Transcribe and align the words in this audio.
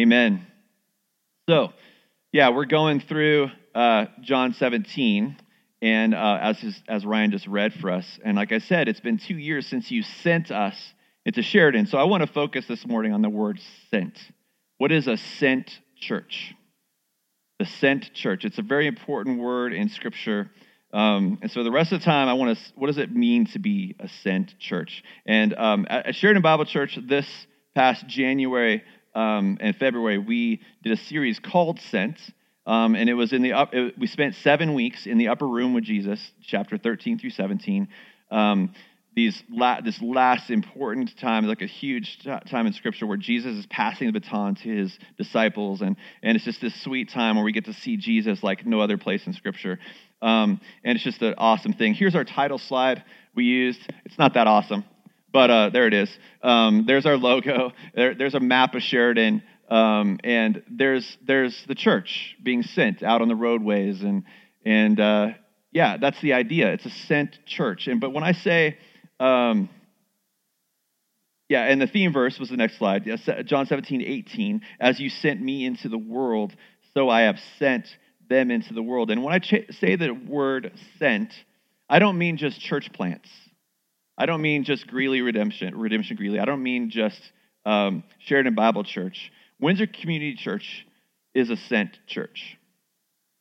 Amen. 0.00 0.46
So, 1.46 1.74
yeah, 2.32 2.48
we're 2.48 2.64
going 2.64 3.00
through 3.00 3.50
uh, 3.74 4.06
John 4.22 4.54
17, 4.54 5.36
and 5.82 6.14
uh, 6.14 6.38
as, 6.40 6.58
his, 6.58 6.82
as 6.88 7.04
Ryan 7.04 7.30
just 7.32 7.46
read 7.46 7.74
for 7.74 7.90
us. 7.90 8.06
And 8.24 8.34
like 8.34 8.50
I 8.50 8.60
said, 8.60 8.88
it's 8.88 9.00
been 9.00 9.18
two 9.18 9.36
years 9.36 9.66
since 9.66 9.90
you 9.90 10.02
sent 10.02 10.50
us 10.50 10.74
into 11.26 11.42
Sheridan. 11.42 11.84
So 11.84 11.98
I 11.98 12.04
want 12.04 12.22
to 12.22 12.32
focus 12.32 12.64
this 12.66 12.86
morning 12.86 13.12
on 13.12 13.20
the 13.20 13.28
word 13.28 13.60
sent. 13.90 14.18
What 14.78 14.90
is 14.90 15.06
a 15.06 15.18
sent 15.18 15.70
church? 15.98 16.54
The 17.58 17.66
sent 17.66 18.14
church. 18.14 18.46
It's 18.46 18.58
a 18.58 18.62
very 18.62 18.86
important 18.86 19.38
word 19.38 19.74
in 19.74 19.90
Scripture. 19.90 20.50
Um, 20.94 21.40
and 21.42 21.50
so 21.50 21.62
the 21.62 21.70
rest 21.70 21.92
of 21.92 22.00
the 22.00 22.06
time, 22.06 22.26
I 22.28 22.32
want 22.32 22.56
to, 22.56 22.64
what 22.74 22.86
does 22.86 22.96
it 22.96 23.14
mean 23.14 23.44
to 23.48 23.58
be 23.58 23.96
a 24.00 24.08
sent 24.08 24.58
church? 24.58 25.04
And 25.26 25.52
um, 25.52 25.86
at 25.90 26.14
Sheridan 26.14 26.40
Bible 26.40 26.64
Church, 26.64 26.98
this 27.06 27.26
past 27.74 28.06
January, 28.06 28.82
um, 29.14 29.58
and 29.60 29.76
February, 29.76 30.18
we 30.18 30.60
did 30.82 30.92
a 30.92 30.96
series 30.96 31.38
called 31.38 31.80
Sent. 31.80 32.18
Um, 32.66 32.94
and 32.94 33.08
it 33.08 33.14
was 33.14 33.32
in 33.32 33.42
the 33.42 33.54
up, 33.54 33.74
it, 33.74 33.98
we 33.98 34.06
spent 34.06 34.34
seven 34.36 34.74
weeks 34.74 35.06
in 35.06 35.18
the 35.18 35.28
upper 35.28 35.48
room 35.48 35.74
with 35.74 35.84
Jesus, 35.84 36.20
chapter 36.42 36.78
13 36.78 37.18
through 37.18 37.30
17. 37.30 37.88
Um, 38.30 38.72
these 39.14 39.42
la- 39.50 39.80
this 39.80 40.00
last 40.00 40.50
important 40.50 41.16
time, 41.18 41.46
like 41.46 41.62
a 41.62 41.66
huge 41.66 42.18
t- 42.18 42.30
time 42.48 42.66
in 42.66 42.72
Scripture, 42.72 43.06
where 43.06 43.16
Jesus 43.16 43.56
is 43.56 43.66
passing 43.66 44.06
the 44.06 44.18
baton 44.18 44.54
to 44.56 44.68
his 44.68 44.96
disciples, 45.18 45.80
and 45.80 45.96
and 46.22 46.36
it's 46.36 46.44
just 46.44 46.60
this 46.60 46.80
sweet 46.82 47.10
time 47.10 47.36
where 47.36 47.44
we 47.44 47.52
get 47.52 47.64
to 47.64 47.72
see 47.72 47.96
Jesus 47.96 48.42
like 48.42 48.64
no 48.64 48.80
other 48.80 48.96
place 48.96 49.26
in 49.26 49.32
Scripture, 49.32 49.78
um, 50.22 50.60
and 50.84 50.96
it's 50.96 51.04
just 51.04 51.22
an 51.22 51.34
awesome 51.38 51.72
thing. 51.72 51.94
Here's 51.94 52.14
our 52.14 52.24
title 52.24 52.58
slide 52.58 53.02
we 53.34 53.44
used. 53.44 53.80
It's 54.04 54.18
not 54.18 54.34
that 54.34 54.46
awesome, 54.46 54.84
but 55.32 55.50
uh, 55.50 55.70
there 55.70 55.86
it 55.86 55.94
is. 55.94 56.10
Um, 56.42 56.84
there's 56.86 57.06
our 57.06 57.16
logo. 57.16 57.72
There, 57.94 58.14
there's 58.14 58.34
a 58.34 58.40
map 58.40 58.74
of 58.74 58.82
Sheridan. 58.82 59.42
Um, 59.70 60.18
and 60.24 60.64
there's 60.68 61.16
there's 61.24 61.64
the 61.68 61.76
church 61.76 62.36
being 62.42 62.64
sent 62.64 63.04
out 63.04 63.22
on 63.22 63.28
the 63.28 63.36
roadways 63.36 64.02
and 64.02 64.24
and 64.64 64.98
uh, 64.98 65.28
yeah 65.70 65.96
that's 65.96 66.20
the 66.20 66.32
idea 66.32 66.72
it's 66.72 66.86
a 66.86 66.90
sent 66.90 67.38
church 67.46 67.86
and 67.86 68.00
but 68.00 68.10
when 68.10 68.24
i 68.24 68.32
say 68.32 68.78
um, 69.20 69.68
yeah 71.48 71.64
and 71.64 71.80
the 71.80 71.86
theme 71.86 72.12
verse 72.12 72.38
was 72.38 72.50
the 72.50 72.56
next 72.56 72.78
slide 72.78 73.04
john 73.44 73.66
17 73.66 74.02
18 74.02 74.60
as 74.80 74.98
you 74.98 75.08
sent 75.08 75.40
me 75.40 75.64
into 75.64 75.88
the 75.88 75.98
world 75.98 76.52
so 76.94 77.08
i 77.08 77.22
have 77.22 77.38
sent 77.58 77.86
them 78.28 78.50
into 78.50 78.74
the 78.74 78.82
world 78.82 79.10
and 79.10 79.22
when 79.22 79.32
i 79.32 79.38
ch- 79.38 79.66
say 79.78 79.94
the 79.94 80.10
word 80.10 80.72
sent 80.98 81.32
i 81.88 82.00
don't 82.00 82.18
mean 82.18 82.36
just 82.36 82.60
church 82.60 82.92
plants 82.92 83.28
I 84.20 84.26
don't 84.26 84.42
mean 84.42 84.64
just 84.64 84.86
Greeley 84.86 85.22
Redemption, 85.22 85.78
Redemption 85.78 86.14
Greeley. 86.14 86.40
I 86.40 86.44
don't 86.44 86.62
mean 86.62 86.90
just 86.90 87.18
um, 87.64 88.04
Sheridan 88.18 88.54
Bible 88.54 88.84
Church. 88.84 89.32
Windsor 89.58 89.86
Community 89.86 90.34
Church 90.34 90.86
is 91.34 91.48
a 91.48 91.56
sent 91.56 91.96
church. 92.06 92.58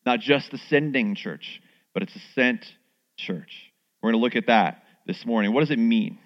Not 0.05 0.21
just 0.21 0.51
the 0.51 0.57
sending 0.69 1.15
church, 1.15 1.61
but 1.93 2.01
it's 2.01 2.15
a 2.15 2.21
sent 2.33 2.63
church. 3.17 3.51
We're 4.01 4.11
going 4.11 4.21
to 4.21 4.23
look 4.23 4.37
at 4.37 4.47
that 4.47 4.83
this 5.05 5.25
morning. 5.25 5.53
What 5.53 5.59
does 5.59 5.71
it 5.71 5.79
mean? 5.79 6.17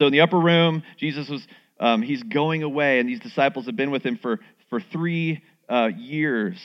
So 0.00 0.06
in 0.06 0.12
the 0.12 0.22
upper 0.22 0.40
room, 0.40 0.84
Jesus 0.98 1.28
was, 1.28 1.46
um, 1.78 2.00
he's 2.00 2.22
going 2.22 2.62
away, 2.62 2.98
and 2.98 3.06
these 3.06 3.20
disciples 3.20 3.66
have 3.66 3.76
been 3.76 3.90
with 3.90 4.06
him 4.06 4.18
for, 4.22 4.40
for 4.70 4.80
three 4.80 5.42
uh, 5.68 5.90
years 5.94 6.56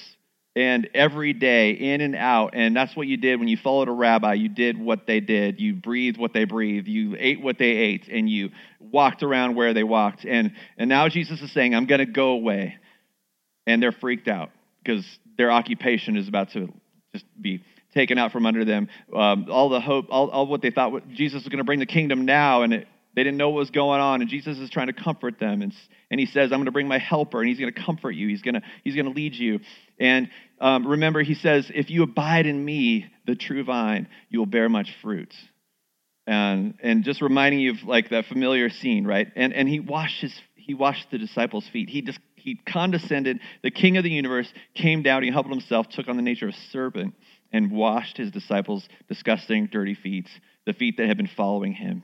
and 0.57 0.89
every 0.95 1.33
day 1.33 1.69
in 1.69 2.01
and 2.01 2.15
out. 2.15 2.55
And 2.55 2.75
that's 2.75 2.95
what 2.95 3.07
you 3.07 3.15
did 3.15 3.39
when 3.39 3.47
you 3.47 3.57
followed 3.57 3.89
a 3.89 3.91
rabbi. 3.91 4.33
You 4.33 4.49
did 4.49 4.75
what 4.75 5.05
they 5.05 5.19
did. 5.19 5.61
You 5.61 5.75
breathed 5.75 6.17
what 6.17 6.33
they 6.33 6.45
breathed. 6.45 6.87
You 6.87 7.15
ate 7.19 7.39
what 7.41 7.59
they 7.59 7.69
ate 7.69 8.07
and 8.07 8.27
you 8.27 8.49
walked 8.79 9.21
around 9.21 9.53
where 9.53 9.75
they 9.75 9.83
walked. 9.83 10.25
And 10.25 10.53
and 10.79 10.89
now 10.89 11.09
jesus 11.09 11.41
is 11.41 11.53
saying 11.53 11.75
i'm 11.75 11.85
going 11.85 11.99
to 11.99 12.07
go 12.07 12.29
away. 12.29 12.75
And 13.67 13.83
they're 13.83 13.91
freaked 13.91 14.27
out 14.27 14.49
because 14.83 15.05
their 15.37 15.51
occupation 15.51 16.17
is 16.17 16.27
about 16.27 16.49
to 16.53 16.73
just 17.13 17.25
be 17.39 17.61
taken 17.93 18.17
out 18.17 18.31
from 18.31 18.47
under 18.47 18.65
them. 18.65 18.87
Um, 19.13 19.47
all 19.51 19.69
the 19.69 19.79
hope 19.79 20.07
all, 20.09 20.31
all 20.31 20.47
what 20.47 20.63
they 20.63 20.71
thought 20.71 21.07
jesus 21.09 21.43
was 21.43 21.49
going 21.49 21.59
to 21.59 21.65
bring 21.65 21.79
the 21.79 21.85
kingdom 21.85 22.25
now 22.25 22.63
and 22.63 22.73
it, 22.73 22.87
they 23.17 23.23
didn't 23.23 23.37
know 23.37 23.49
what 23.49 23.57
was 23.57 23.71
going 23.71 23.99
on, 23.99 24.21
and 24.21 24.29
Jesus 24.29 24.59
is 24.59 24.69
trying 24.69 24.87
to 24.87 24.93
comfort 24.93 25.39
them. 25.39 25.63
And, 25.63 25.73
and 26.11 26.19
he 26.19 26.27
says, 26.27 26.51
I'm 26.51 26.59
going 26.59 26.65
to 26.65 26.71
bring 26.71 26.87
my 26.87 26.99
helper, 26.99 27.39
and 27.39 27.49
he's 27.49 27.59
going 27.59 27.73
to 27.73 27.83
comfort 27.83 28.11
you. 28.11 28.27
He's 28.27 28.43
going 28.43 28.53
to, 28.53 28.61
he's 28.83 28.93
going 28.93 29.07
to 29.07 29.11
lead 29.11 29.33
you. 29.33 29.59
And 29.99 30.29
um, 30.61 30.85
remember, 30.85 31.23
he 31.23 31.33
says, 31.33 31.71
If 31.73 31.89
you 31.89 32.03
abide 32.03 32.45
in 32.45 32.63
me, 32.63 33.07
the 33.25 33.33
true 33.33 33.63
vine, 33.63 34.07
you 34.29 34.37
will 34.37 34.45
bear 34.45 34.69
much 34.69 34.95
fruit. 35.01 35.33
And, 36.27 36.75
and 36.83 37.03
just 37.03 37.23
reminding 37.23 37.59
you 37.59 37.71
of 37.71 37.77
like 37.85 38.11
that 38.11 38.25
familiar 38.25 38.69
scene, 38.69 39.07
right? 39.07 39.27
And, 39.35 39.51
and 39.51 39.67
he, 39.67 39.79
washed 39.79 40.21
his, 40.21 40.39
he 40.53 40.75
washed 40.75 41.09
the 41.09 41.17
disciples' 41.17 41.67
feet. 41.73 41.89
He, 41.89 42.03
just, 42.03 42.19
he 42.35 42.59
condescended. 42.71 43.39
The 43.63 43.71
king 43.71 43.97
of 43.97 44.03
the 44.03 44.11
universe 44.11 44.53
came 44.75 45.01
down, 45.01 45.23
he 45.23 45.31
humbled 45.31 45.59
himself, 45.59 45.89
took 45.89 46.07
on 46.07 46.17
the 46.17 46.21
nature 46.21 46.49
of 46.49 46.53
a 46.53 46.71
servant, 46.71 47.15
and 47.51 47.71
washed 47.71 48.17
his 48.17 48.29
disciples' 48.29 48.87
disgusting, 49.07 49.69
dirty 49.71 49.95
feet, 49.95 50.27
the 50.67 50.73
feet 50.73 50.97
that 50.97 51.07
had 51.07 51.17
been 51.17 51.31
following 51.35 51.73
him 51.73 52.03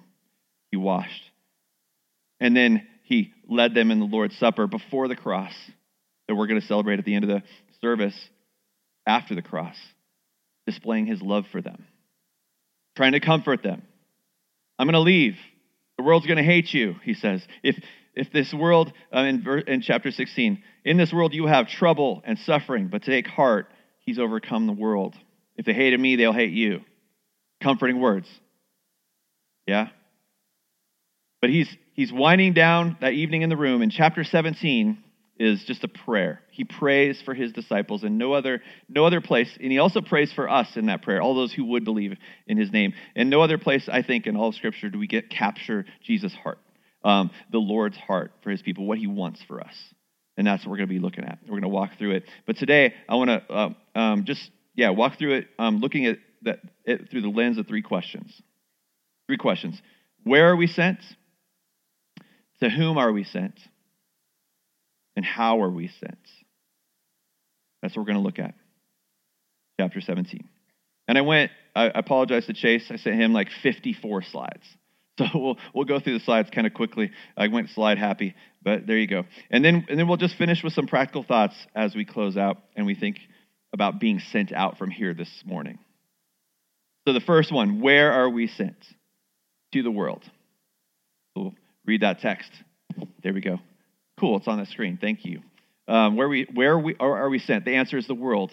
he 0.74 0.78
washed. 0.78 1.30
And 2.40 2.58
then 2.58 2.88
he 3.04 3.32
led 3.48 3.76
them 3.76 3.92
in 3.92 4.00
the 4.00 4.08
Lord's 4.08 4.36
Supper 4.40 4.66
before 4.66 5.08
the 5.08 5.16
cross 5.16 5.54
that 6.28 6.34
we're 6.34 6.48
going 6.48 6.60
to 6.60 6.66
celebrate 6.66 6.98
at 6.98 7.06
the 7.06 7.14
end 7.14 7.26
of 7.26 7.30
the 7.30 7.44
service 7.80 8.16
after 9.06 9.36
the 9.36 9.44
cross, 9.44 9.76
displaying 10.66 11.06
his 11.06 11.22
love 11.22 11.46
for 11.52 11.62
them, 11.62 11.86
trying 12.98 13.12
to 13.12 13.20
comfort 13.20 13.62
them. 13.62 13.84
I'm 14.80 14.88
going 14.88 14.94
to 14.94 15.00
leave. 15.02 15.36
The 16.00 16.04
world's 16.04 16.26
going 16.26 16.38
to 16.38 16.44
hate 16.44 16.74
you, 16.74 16.96
he 17.04 17.14
says. 17.14 17.46
If, 17.62 17.76
if 18.16 18.32
this 18.32 18.52
world, 18.52 18.92
uh, 19.16 19.20
in, 19.20 19.46
in 19.68 19.82
chapter 19.82 20.10
16, 20.10 20.64
in 20.86 20.98
this 20.98 21.14
world 21.14 21.36
you 21.36 21.46
have 21.46 21.68
trouble 21.68 22.24
and 22.26 22.40
suffering, 22.40 22.88
but 22.88 23.04
take 23.04 23.28
heart, 23.28 23.68
he's 24.00 24.18
overcome 24.18 24.66
the 24.66 24.74
world. 24.74 25.14
If 25.56 25.68
they 25.68 25.74
hated 25.74 26.00
me, 26.00 26.16
they'll 26.16 26.34
hate 26.34 26.54
you. 26.54 26.80
Comforting 27.62 28.00
words. 28.00 28.28
Yeah? 29.68 29.90
But 31.44 31.50
he's, 31.50 31.68
he's 31.92 32.14
winding 32.14 32.54
down 32.54 32.96
that 33.02 33.12
evening 33.12 33.42
in 33.42 33.50
the 33.50 33.58
room. 33.58 33.81
In 33.81 33.90
chapter 33.90 34.24
17 34.24 34.98
is 35.38 35.62
just 35.66 35.84
a 35.84 35.90
prayer. 35.90 36.40
He 36.52 36.64
prays 36.64 37.22
for 37.22 37.34
his 37.34 37.52
disciples 37.52 38.06
in 38.06 38.18
no 38.18 38.31
other, 38.31 38.62
no 38.88 39.06
other 39.06 39.20
place. 39.20 39.50
And 39.62 39.70
he 39.70 39.78
also 39.78 40.00
prays 40.00 40.31
for 40.31 40.50
us 40.50 40.78
in 40.78 40.86
that 40.86 41.02
prayer, 41.02 41.22
all 41.22 41.36
those 41.36 41.52
who 41.52 41.66
would 41.66 41.84
believe 41.84 42.16
in 42.48 42.56
his 42.56 42.72
name. 42.72 42.94
In 43.14 43.28
no 43.30 43.42
other 43.42 43.58
place, 43.58 43.90
I 43.92 44.04
think, 44.04 44.26
in 44.26 44.38
all 44.38 44.48
of 44.48 44.56
Scripture 44.56 44.90
do 44.90 44.98
we 44.98 45.06
get 45.06 45.30
capture 45.30 45.84
Jesus' 46.02 46.34
heart, 46.34 46.59
um, 47.04 47.30
the 47.52 47.58
Lord's 47.58 47.98
heart 47.98 48.31
for 48.42 48.50
his 48.50 48.62
people, 48.62 48.86
what 48.86 49.00
he 49.00 49.08
wants 49.08 49.44
for 49.46 49.60
us. 49.60 49.75
And 50.38 50.48
that's 50.48 50.64
what 50.64 50.72
we're 50.72 50.78
going 50.78 50.88
to 50.88 50.96
be 50.96 51.02
looking 51.02 51.25
at. 51.25 51.40
We're 51.44 51.60
going 51.60 51.64
to 51.64 51.68
walk 51.68 51.98
through 51.98 52.12
it. 52.12 52.24
But 52.48 52.56
today, 52.56 52.94
I 53.10 53.16
want 53.16 53.31
to 53.31 53.54
uh, 53.54 53.70
um, 53.96 54.24
just, 54.24 54.50
yeah, 54.75 54.92
walk 54.92 55.20
through 55.20 55.40
it, 55.40 55.48
um, 55.60 55.81
looking 55.81 56.06
at 56.06 56.20
that 56.44 56.60
it 56.86 57.10
through 57.12 57.24
the 57.24 57.28
lens 57.28 57.58
of 57.58 57.68
three 57.68 57.81
questions. 57.81 58.31
Three 59.28 59.36
questions. 59.36 59.81
Where 60.24 60.50
are 60.50 60.56
we 60.56 60.68
sent? 60.68 61.00
To 62.63 62.69
whom 62.69 62.97
are 62.97 63.12
we 63.12 63.25
sent? 63.25 63.59
And 65.18 65.25
how 65.25 65.62
are 65.63 65.69
we 65.69 65.90
sent? 66.00 66.18
That's 67.81 67.94
what 67.94 68.03
we're 68.03 68.13
going 68.13 68.19
to 68.19 68.24
look 68.24 68.40
at. 68.40 68.56
Chapter 69.78 70.00
17. 70.00 70.47
And 71.09 71.18
I 71.18 71.22
went, 71.22 71.51
I 71.75 71.88
apologize 71.94 72.46
to 72.46 72.53
Chase. 72.53 72.85
I 72.90 72.96
sent 72.96 73.19
him 73.19 73.34
like 73.34 73.50
54 73.62 74.24
slides. 74.24 74.63
So 75.19 75.25
we'll, 75.35 75.57
we'll 75.75 75.85
go 75.85 76.00
through 76.00 76.18
the 76.18 76.25
slides 76.25 76.50
kind 76.50 76.66
of 76.66 76.74
quickly. 76.74 77.12
I 77.38 77.47
went 77.47 77.69
slide 77.69 78.00
happy, 78.00 78.34
but 78.63 78.88
there 78.88 78.97
you 78.97 79.06
go. 79.06 79.25
And 79.51 79.63
then, 79.63 79.85
and 79.88 80.00
then 80.00 80.07
we'll 80.07 80.18
just 80.18 80.35
finish 80.38 80.63
with 80.63 80.74
some 80.74 80.88
practical 80.88 81.22
thoughts 81.22 81.53
as 81.75 81.94
we 81.94 82.03
close 82.03 82.35
out 82.35 82.57
and 82.75 82.88
we 82.88 82.95
think 82.95 83.19
about 83.72 84.00
being 84.00 84.19
sent 84.31 84.51
out 84.51 84.80
from 84.80 84.90
here 84.90 85.13
this 85.13 85.30
morning. 85.45 85.78
So 87.07 87.13
the 87.13 87.19
first 87.19 87.51
one, 87.51 87.80
where 87.80 88.12
are 88.12 88.28
we 88.28 88.47
sent? 88.47 88.84
To 89.74 89.84
the 89.84 89.91
world. 89.91 90.24
Read 91.86 92.02
that 92.02 92.20
text. 92.20 92.52
There 93.24 93.34
we 93.34 93.42
go. 93.42 93.60
Cool, 94.20 94.38
it's 94.38 94.48
on 94.48 94.60
the 94.60 94.66
screen. 94.66 94.98
Thank 95.00 95.26
you. 95.26 95.42
Um, 95.88 96.16
where 96.16 96.30
we 96.30 96.48
where 96.54 96.78
we 96.78 96.96
are 97.00 97.30
we 97.30 97.40
sent? 97.40 97.66
The 97.66 97.75
answer 97.75 97.98
is 97.98 98.07
the 98.07 98.16
world. 98.16 98.52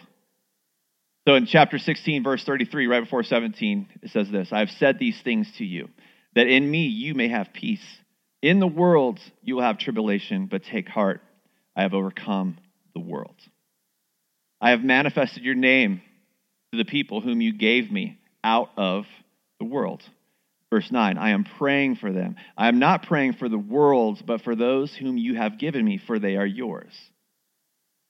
So 1.29 1.35
in 1.35 1.47
chapter 1.47 1.79
16, 1.79 2.25
verse 2.25 2.43
33, 2.45 2.87
right 2.87 3.05
before 3.05 3.23
17, 3.23 3.89
it 4.03 4.11
says 4.11 4.29
this 4.31 4.53
I 4.53 4.61
have 4.61 4.71
said 4.71 4.99
these 4.99 5.21
things 5.23 5.51
to 5.59 5.65
you, 5.65 5.89
that 6.35 6.47
in 6.47 6.69
me 6.69 6.87
you 6.87 7.15
may 7.15 7.29
have 7.29 7.53
peace. 7.53 7.85
In 8.43 8.59
the 8.59 8.67
world 8.67 9.21
you 9.43 9.57
will 9.57 9.63
have 9.63 9.79
tribulation, 9.79 10.47
but 10.47 10.65
take 10.65 10.89
heart. 10.89 11.21
I 11.77 11.83
have 11.83 11.95
overcome 11.95 12.59
the 12.95 13.01
world. 13.01 13.37
I 14.61 14.71
have 14.71 14.83
manifested 14.83 15.45
your 15.45 15.55
name 15.55 16.03
to 16.73 16.79
the 16.79 16.85
people 16.85 17.21
whom 17.21 17.41
you 17.41 17.57
gave 17.57 17.91
me 17.91 18.19
out 18.43 18.71
of 18.77 19.05
the 19.59 19.65
world. 19.65 20.03
Verse 20.71 20.91
9, 20.91 21.19
I 21.19 21.31
am 21.31 21.45
praying 21.59 21.97
for 21.97 22.13
them. 22.13 22.37
I 22.57 22.69
am 22.69 22.79
not 22.79 23.07
praying 23.07 23.35
for 23.35 23.49
the 23.49 23.59
world, 23.59 24.23
but 24.25 24.43
for 24.43 24.55
those 24.55 24.95
whom 24.95 25.19
you 25.19 25.35
have 25.35 25.59
given 25.59 25.85
me, 25.85 25.99
for 25.99 26.19
they 26.19 26.37
are 26.37 26.47
yours. 26.47 26.93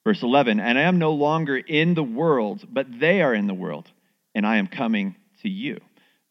Verse 0.04 0.22
11, 0.22 0.60
and 0.60 0.78
I 0.78 0.82
am 0.82 0.98
no 0.98 1.12
longer 1.12 1.56
in 1.56 1.94
the 1.94 2.02
world, 2.02 2.66
but 2.70 2.86
they 3.00 3.22
are 3.22 3.34
in 3.34 3.46
the 3.46 3.54
world, 3.54 3.88
and 4.34 4.46
I 4.46 4.56
am 4.56 4.66
coming 4.66 5.16
to 5.42 5.48
you. 5.48 5.80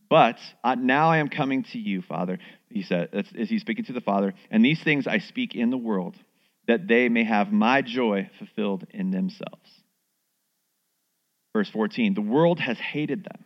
But 0.10 0.38
uh, 0.64 0.76
now 0.76 1.10
I 1.10 1.18
am 1.18 1.30
coming 1.30 1.64
to 1.72 1.80
you, 1.80 2.02
Father. 2.02 2.40
He 2.70 2.84
said, 2.84 3.10
as 3.14 3.50
he's 3.50 3.62
speaking 3.62 3.86
to 3.86 3.94
the 3.94 4.02
Father, 4.02 4.34
and 4.50 4.64
these 4.66 4.82
things 4.84 5.08
I 5.08 5.20
speak 5.20 5.56
in 5.56 5.70
the 5.70 5.78
world, 5.78 6.16
that 6.68 6.88
they 6.88 7.10
may 7.10 7.24
have 7.24 7.52
my 7.52 7.82
joy 7.82 8.30
fulfilled 8.38 8.86
in 8.92 9.12
themselves. 9.12 9.70
Verse 11.54 11.70
14 11.70 12.14
The 12.14 12.22
world 12.22 12.60
has 12.60 12.78
hated 12.78 13.24
them 13.24 13.46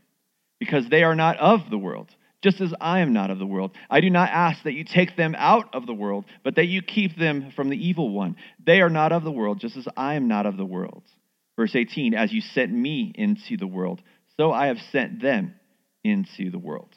because 0.59 0.87
they 0.89 1.03
are 1.03 1.15
not 1.15 1.37
of 1.37 1.69
the 1.69 1.77
world, 1.77 2.09
just 2.43 2.59
as 2.59 2.73
I 2.81 2.99
am 2.99 3.13
not 3.13 3.31
of 3.31 3.39
the 3.39 3.45
world. 3.45 3.71
I 3.89 4.01
do 4.01 4.09
not 4.09 4.29
ask 4.29 4.63
that 4.63 4.73
you 4.73 4.83
take 4.83 5.15
them 5.15 5.33
out 5.37 5.73
of 5.73 5.87
the 5.87 5.93
world, 5.93 6.25
but 6.43 6.55
that 6.55 6.65
you 6.65 6.81
keep 6.81 7.17
them 7.17 7.51
from 7.55 7.69
the 7.69 7.87
evil 7.87 8.09
one. 8.09 8.35
They 8.63 8.81
are 8.81 8.89
not 8.89 9.13
of 9.13 9.23
the 9.23 9.31
world, 9.31 9.59
just 9.59 9.77
as 9.77 9.87
I 9.95 10.15
am 10.15 10.27
not 10.27 10.45
of 10.45 10.57
the 10.57 10.65
world. 10.65 11.03
Verse 11.55 11.73
18 11.75 12.13
As 12.13 12.33
you 12.33 12.41
sent 12.41 12.71
me 12.71 13.13
into 13.15 13.55
the 13.55 13.67
world, 13.67 14.01
so 14.37 14.51
I 14.51 14.67
have 14.67 14.79
sent 14.91 15.21
them 15.21 15.55
into 16.03 16.51
the 16.51 16.59
world. 16.59 16.93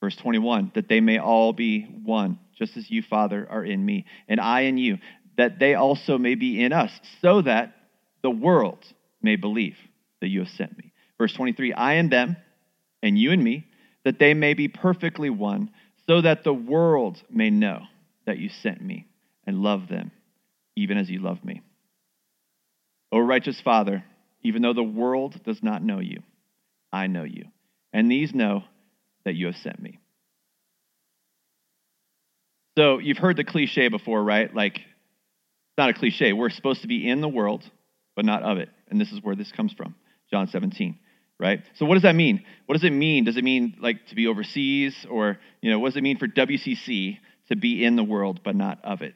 Verse 0.00 0.16
21 0.16 0.72
That 0.74 0.88
they 0.88 1.00
may 1.00 1.18
all 1.18 1.52
be 1.52 1.82
one, 1.82 2.38
just 2.58 2.78
as 2.78 2.90
you, 2.90 3.02
Father, 3.02 3.46
are 3.48 3.64
in 3.64 3.84
me, 3.84 4.06
and 4.26 4.40
I 4.40 4.62
in 4.62 4.78
you, 4.78 4.98
that 5.36 5.58
they 5.58 5.74
also 5.74 6.16
may 6.16 6.34
be 6.34 6.64
in 6.64 6.72
us, 6.72 6.90
so 7.20 7.42
that 7.42 7.74
the 8.22 8.30
world 8.30 8.82
may 9.20 9.36
believe 9.36 9.76
that 10.22 10.28
you 10.28 10.40
have 10.40 10.48
sent 10.48 10.78
me. 10.78 10.94
Verse 11.18 11.34
23 11.34 11.74
I 11.74 11.94
and 11.94 12.10
them, 12.10 12.36
and 13.06 13.18
you 13.18 13.32
and 13.32 13.42
me, 13.42 13.66
that 14.04 14.18
they 14.18 14.34
may 14.34 14.54
be 14.54 14.68
perfectly 14.68 15.30
one, 15.30 15.70
so 16.06 16.20
that 16.20 16.44
the 16.44 16.54
world 16.54 17.22
may 17.30 17.50
know 17.50 17.80
that 18.26 18.38
you 18.38 18.48
sent 18.48 18.80
me 18.80 19.06
and 19.46 19.62
love 19.62 19.88
them, 19.88 20.12
even 20.76 20.98
as 20.98 21.08
you 21.08 21.20
love 21.20 21.44
me. 21.44 21.62
O 23.12 23.18
righteous 23.18 23.60
Father, 23.60 24.04
even 24.42 24.62
though 24.62 24.74
the 24.74 24.82
world 24.82 25.40
does 25.44 25.62
not 25.62 25.82
know 25.82 26.00
you, 26.00 26.22
I 26.92 27.06
know 27.06 27.24
you, 27.24 27.46
and 27.92 28.10
these 28.10 28.34
know 28.34 28.64
that 29.24 29.34
you 29.34 29.46
have 29.46 29.56
sent 29.56 29.80
me. 29.80 29.98
So 32.78 32.98
you've 32.98 33.18
heard 33.18 33.36
the 33.36 33.44
cliche 33.44 33.88
before, 33.88 34.22
right? 34.22 34.54
Like, 34.54 34.76
it's 34.76 35.78
not 35.78 35.90
a 35.90 35.94
cliche. 35.94 36.32
We're 36.32 36.50
supposed 36.50 36.82
to 36.82 36.88
be 36.88 37.08
in 37.08 37.20
the 37.20 37.28
world, 37.28 37.64
but 38.14 38.24
not 38.24 38.42
of 38.42 38.58
it. 38.58 38.68
And 38.88 39.00
this 39.00 39.12
is 39.12 39.20
where 39.22 39.34
this 39.34 39.50
comes 39.50 39.72
from 39.72 39.94
John 40.30 40.46
17, 40.46 40.98
right? 41.38 41.62
So 41.74 41.86
what 41.86 41.94
does 41.94 42.02
that 42.02 42.14
mean? 42.14 42.44
What 42.66 42.74
does 42.74 42.84
it 42.84 42.92
mean? 42.92 43.24
Does 43.24 43.36
it 43.36 43.44
mean 43.44 43.76
like 43.80 44.06
to 44.08 44.14
be 44.14 44.26
overseas? 44.26 45.06
Or, 45.08 45.38
you 45.60 45.70
know, 45.70 45.78
what 45.78 45.88
does 45.88 45.96
it 45.96 46.02
mean 46.02 46.18
for 46.18 46.26
WCC 46.26 47.18
to 47.48 47.56
be 47.56 47.84
in 47.84 47.96
the 47.96 48.04
world, 48.04 48.40
but 48.44 48.56
not 48.56 48.84
of 48.84 49.02
it? 49.02 49.14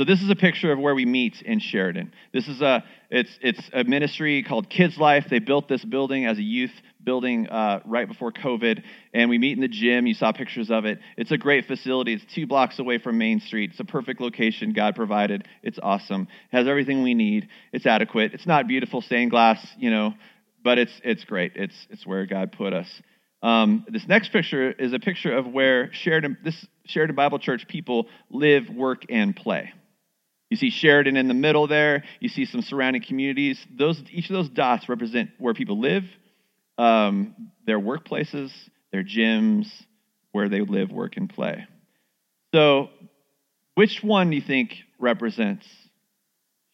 So 0.00 0.04
this 0.04 0.22
is 0.22 0.30
a 0.30 0.34
picture 0.34 0.72
of 0.72 0.78
where 0.78 0.94
we 0.94 1.04
meet 1.04 1.42
in 1.42 1.60
Sheridan. 1.60 2.14
This 2.32 2.48
is 2.48 2.62
a 2.62 2.82
it's 3.10 3.28
it's 3.42 3.60
a 3.74 3.84
ministry 3.84 4.42
called 4.42 4.70
Kids 4.70 4.96
Life. 4.96 5.26
They 5.28 5.40
built 5.40 5.68
this 5.68 5.84
building 5.84 6.24
as 6.24 6.38
a 6.38 6.42
youth 6.42 6.70
building 7.04 7.46
uh, 7.48 7.80
right 7.84 8.08
before 8.08 8.32
COVID, 8.32 8.82
and 9.12 9.28
we 9.28 9.36
meet 9.36 9.52
in 9.52 9.60
the 9.60 9.68
gym. 9.68 10.06
You 10.06 10.14
saw 10.14 10.32
pictures 10.32 10.70
of 10.70 10.86
it. 10.86 11.00
It's 11.18 11.32
a 11.32 11.36
great 11.36 11.66
facility. 11.66 12.14
It's 12.14 12.24
two 12.34 12.46
blocks 12.46 12.78
away 12.78 12.96
from 12.96 13.18
Main 13.18 13.40
Street. 13.40 13.72
It's 13.72 13.80
a 13.80 13.84
perfect 13.84 14.22
location 14.22 14.72
God 14.72 14.96
provided. 14.96 15.46
It's 15.62 15.78
awesome. 15.82 16.28
It 16.50 16.56
has 16.56 16.66
everything 16.66 17.02
we 17.02 17.12
need. 17.12 17.48
It's 17.74 17.84
adequate. 17.84 18.32
It's 18.32 18.46
not 18.46 18.66
beautiful 18.66 19.02
stained 19.02 19.30
glass, 19.30 19.66
you 19.76 19.90
know, 19.90 20.14
but 20.62 20.78
it's 20.78 20.92
it's 21.04 21.24
great. 21.24 21.52
It's 21.54 21.86
it's 21.90 22.06
where 22.06 22.26
God 22.26 22.52
put 22.52 22.72
us. 22.72 22.88
Um, 23.42 23.86
this 23.88 24.06
next 24.06 24.32
picture 24.32 24.70
is 24.70 24.92
a 24.92 24.98
picture 24.98 25.36
of 25.36 25.46
where 25.46 25.92
Sheridan 25.92 26.38
this 26.44 26.66
Sheridan 26.86 27.16
Bible 27.16 27.38
Church 27.38 27.66
people 27.68 28.08
live, 28.30 28.68
work, 28.68 29.04
and 29.08 29.34
play. 29.34 29.72
You 30.50 30.56
see 30.56 30.70
Sheridan 30.70 31.16
in 31.16 31.28
the 31.28 31.34
middle 31.34 31.68
there. 31.68 32.02
You 32.18 32.28
see 32.28 32.44
some 32.44 32.60
surrounding 32.60 33.02
communities. 33.02 33.64
Those, 33.70 34.02
each 34.10 34.28
of 34.28 34.34
those 34.34 34.48
dots 34.48 34.88
represent 34.88 35.30
where 35.38 35.54
people 35.54 35.78
live, 35.78 36.02
um, 36.76 37.52
their 37.66 37.78
workplaces, 37.78 38.50
their 38.92 39.04
gyms, 39.04 39.68
where 40.32 40.48
they 40.48 40.60
live, 40.60 40.90
work, 40.90 41.16
and 41.16 41.30
play. 41.30 41.66
So, 42.52 42.90
which 43.76 44.02
one 44.02 44.30
do 44.30 44.36
you 44.36 44.42
think 44.42 44.74
represents 44.98 45.66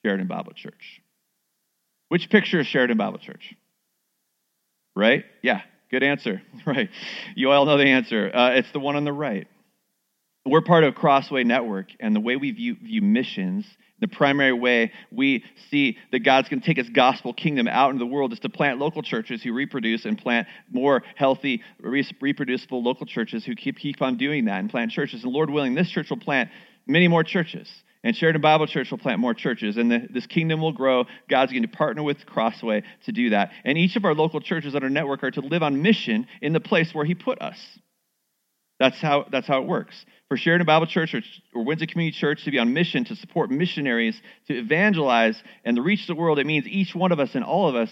Sheridan 0.03 0.27
Bible 0.27 0.55
Church? 0.55 1.03
Which 2.09 2.31
picture 2.31 2.61
is 2.61 2.67
Sheridan 2.67 2.97
Bible 2.97 3.19
Church? 3.19 3.55
Right? 4.97 5.25
Yeah, 5.43 5.61
good 5.91 6.03
answer. 6.03 6.43
Right. 6.67 6.89
You 7.37 7.53
all 7.53 7.65
know 7.65 7.79
the 7.79 7.85
answer. 7.85 8.29
Uh, 8.35 8.51
it's 8.55 8.73
the 8.73 8.81
one 8.81 8.97
on 8.97 9.05
the 9.05 9.13
right. 9.13 9.47
We're 10.45 10.63
part 10.63 10.83
of 10.83 10.97
Crossway 10.97 11.45
Network, 11.45 11.89
and 12.01 12.15
the 12.15 12.21
way 12.21 12.35
we 12.35 12.51
view, 12.51 12.77
view 12.83 13.03
missions, 13.03 13.67
the 14.01 14.09
primary 14.09 14.53
way 14.53 14.93
we 15.13 15.45
see 15.71 15.97
that 16.13 16.21
God's 16.21 16.49
going 16.49 16.61
to 16.61 16.67
take 16.67 16.77
his 16.77 16.89
gospel 16.91 17.33
kingdom 17.33 17.69
out 17.69 17.91
into 17.91 18.01
the 18.01 18.11
world 18.11 18.33
is 18.33 18.41
to 18.41 18.49
plant 18.49 18.79
local 18.79 19.03
churches 19.03 19.43
who 19.43 19.53
reproduce 19.53 20.05
and 20.05 20.19
plant 20.19 20.49
more 20.71 21.03
healthy, 21.15 21.63
reproducible 21.81 22.83
local 22.83 23.07
churches 23.07 23.45
who 23.45 23.55
keep, 23.55 23.79
keep 23.79 24.03
on 24.03 24.17
doing 24.17 24.47
that 24.47 24.59
and 24.59 24.71
plant 24.71 24.91
churches. 24.91 25.23
And 25.23 25.33
Lord 25.33 25.51
willing, 25.51 25.75
this 25.75 25.91
church 25.91 26.11
will 26.11 26.19
plant 26.19 26.51
many 26.87 27.09
more 27.09 27.25
churches. 27.25 27.69
And 28.07 28.15
Sheridan 28.15 28.41
Bible 28.41 28.69
Church 28.69 28.93
will 28.93 28.99
plant 28.99 29.19
more 29.19 29.35
churches, 29.35 29.77
and 29.77 29.91
the, 29.91 30.07
this 30.09 30.29
kingdom 30.29 30.61
will 30.61 30.71
grow. 30.71 31.07
God's 31.29 31.51
going 31.51 31.63
to 31.65 31.69
partner 31.69 32.05
with 32.05 32.25
Crossway 32.25 32.85
to 33.07 33.11
do 33.11 33.31
that. 33.31 33.51
And 33.65 33.77
each 33.77 33.97
of 33.97 34.05
our 34.05 34.15
local 34.15 34.41
churches 34.41 34.77
on 34.77 34.85
our 34.85 34.89
network 34.89 35.25
are 35.25 35.33
to 35.33 35.41
live 35.41 35.65
on 35.65 35.83
mission 35.83 36.29
in 36.41 36.53
the 36.53 36.61
place 36.61 36.95
where 36.95 37.05
He 37.05 37.17
put 37.17 37.43
us. 37.43 37.59
That's 38.79 39.01
how, 39.01 39.27
that's 39.33 39.49
how 39.49 39.61
it 39.61 39.67
works. 39.67 40.07
For 40.29 40.37
Sheridan 40.37 40.67
Bible 40.67 40.87
Church 40.87 41.15
or, 41.15 41.23
or 41.53 41.65
Windsor 41.65 41.87
Community 41.87 42.17
Church 42.17 42.45
to 42.45 42.53
be 42.53 42.61
on 42.61 42.73
mission 42.73 43.05
to 43.07 43.17
support 43.17 43.51
missionaries, 43.51 44.17
to 44.47 44.55
evangelize, 44.57 45.43
and 45.65 45.75
to 45.75 45.83
reach 45.83 46.07
the 46.07 46.15
world, 46.15 46.39
it 46.39 46.47
means 46.47 46.69
each 46.69 46.95
one 46.95 47.11
of 47.11 47.19
us 47.19 47.35
and 47.35 47.43
all 47.43 47.69
of 47.69 47.75
us, 47.75 47.91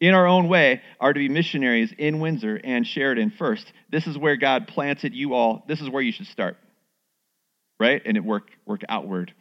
in 0.00 0.14
our 0.14 0.26
own 0.26 0.48
way, 0.48 0.80
are 0.98 1.12
to 1.12 1.18
be 1.18 1.28
missionaries 1.28 1.92
in 1.98 2.20
Windsor 2.20 2.58
and 2.64 2.86
Sheridan 2.86 3.34
first. 3.38 3.70
This 3.90 4.06
is 4.06 4.16
where 4.16 4.36
God 4.36 4.66
planted 4.66 5.12
you 5.12 5.34
all. 5.34 5.62
This 5.68 5.82
is 5.82 5.90
where 5.90 6.02
you 6.02 6.12
should 6.12 6.28
start, 6.28 6.56
right? 7.78 8.00
And 8.06 8.16
it 8.16 8.24
work, 8.24 8.48
work 8.64 8.80
outward. 8.88 9.34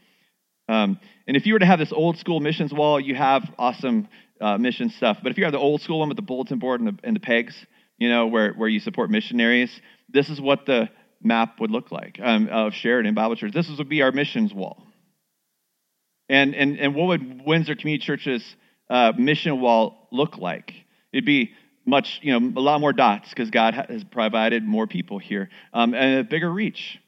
Um, 0.67 0.99
and 1.27 1.35
if 1.35 1.45
you 1.45 1.53
were 1.53 1.59
to 1.59 1.65
have 1.65 1.79
this 1.79 1.91
old 1.91 2.17
school 2.17 2.39
missions 2.39 2.73
wall, 2.73 2.99
you 2.99 3.15
have 3.15 3.43
awesome 3.57 4.07
uh, 4.39 4.57
mission 4.57 4.89
stuff. 4.89 5.17
But 5.21 5.31
if 5.31 5.37
you 5.37 5.43
have 5.43 5.53
the 5.53 5.59
old 5.59 5.81
school 5.81 5.99
one 5.99 6.09
with 6.09 6.17
the 6.17 6.23
bulletin 6.23 6.59
board 6.59 6.81
and 6.81 6.89
the, 6.89 6.99
and 7.03 7.15
the 7.15 7.19
pegs, 7.19 7.55
you 7.97 8.09
know, 8.09 8.27
where, 8.27 8.53
where 8.53 8.69
you 8.69 8.79
support 8.79 9.09
missionaries, 9.09 9.71
this 10.09 10.29
is 10.29 10.41
what 10.41 10.65
the 10.65 10.89
map 11.21 11.59
would 11.59 11.71
look 11.71 11.91
like 11.91 12.19
um, 12.21 12.47
of 12.49 12.73
Sheridan 12.73 13.13
Bible 13.13 13.35
Church. 13.35 13.53
This 13.53 13.69
would 13.77 13.89
be 13.89 14.01
our 14.01 14.11
missions 14.11 14.53
wall. 14.53 14.83
And, 16.29 16.55
and, 16.55 16.79
and 16.79 16.95
what 16.95 17.07
would 17.07 17.45
Windsor 17.45 17.75
Community 17.75 18.05
Church's 18.05 18.55
uh, 18.89 19.13
mission 19.17 19.59
wall 19.59 20.07
look 20.11 20.37
like? 20.37 20.73
It'd 21.11 21.25
be 21.25 21.51
much, 21.85 22.19
you 22.21 22.39
know, 22.39 22.53
a 22.59 22.61
lot 22.61 22.79
more 22.79 22.93
dots 22.93 23.29
because 23.29 23.49
God 23.49 23.73
has 23.73 24.03
provided 24.03 24.63
more 24.63 24.87
people 24.87 25.19
here 25.19 25.49
um, 25.73 25.93
and 25.93 26.19
a 26.19 26.23
bigger 26.23 26.49
reach 26.49 26.99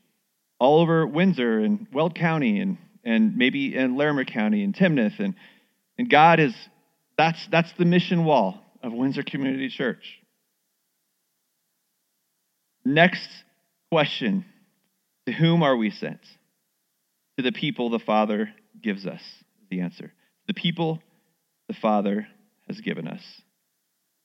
all 0.60 0.82
over 0.82 1.06
Windsor 1.08 1.60
and 1.60 1.88
Weld 1.92 2.16
County 2.16 2.60
and, 2.60 2.78
and 3.04 3.36
maybe 3.38 3.76
in 3.76 3.98
Larimer 3.98 4.26
County 4.26 4.64
and 4.64 4.76
Timnath. 4.76 5.20
And, 5.20 5.36
and 5.98 6.10
God 6.10 6.40
is, 6.40 6.54
that's, 7.18 7.45
that's 7.52 7.72
the 7.78 7.86
mission 7.86 8.26
wall 8.26 8.60
of 8.81 8.94
Windsor 8.94 9.24
Community 9.24 9.69
Church. 9.69 10.19
Next 12.86 13.30
question 13.92 14.45
To 15.26 15.31
whom 15.31 15.64
are 15.64 15.76
we 15.76 15.90
sent? 15.90 16.19
To 17.38 17.44
the 17.44 17.52
people 17.52 17.90
the 17.90 18.00
Father 18.00 18.54
gives 18.81 19.06
us 19.07 19.22
the 19.69 19.81
answer. 19.81 20.12
The 20.48 20.54
people 20.54 21.02
the 21.68 21.74
Father 21.74 22.28
has 22.68 22.80
given 22.81 23.07
us. 23.07 23.24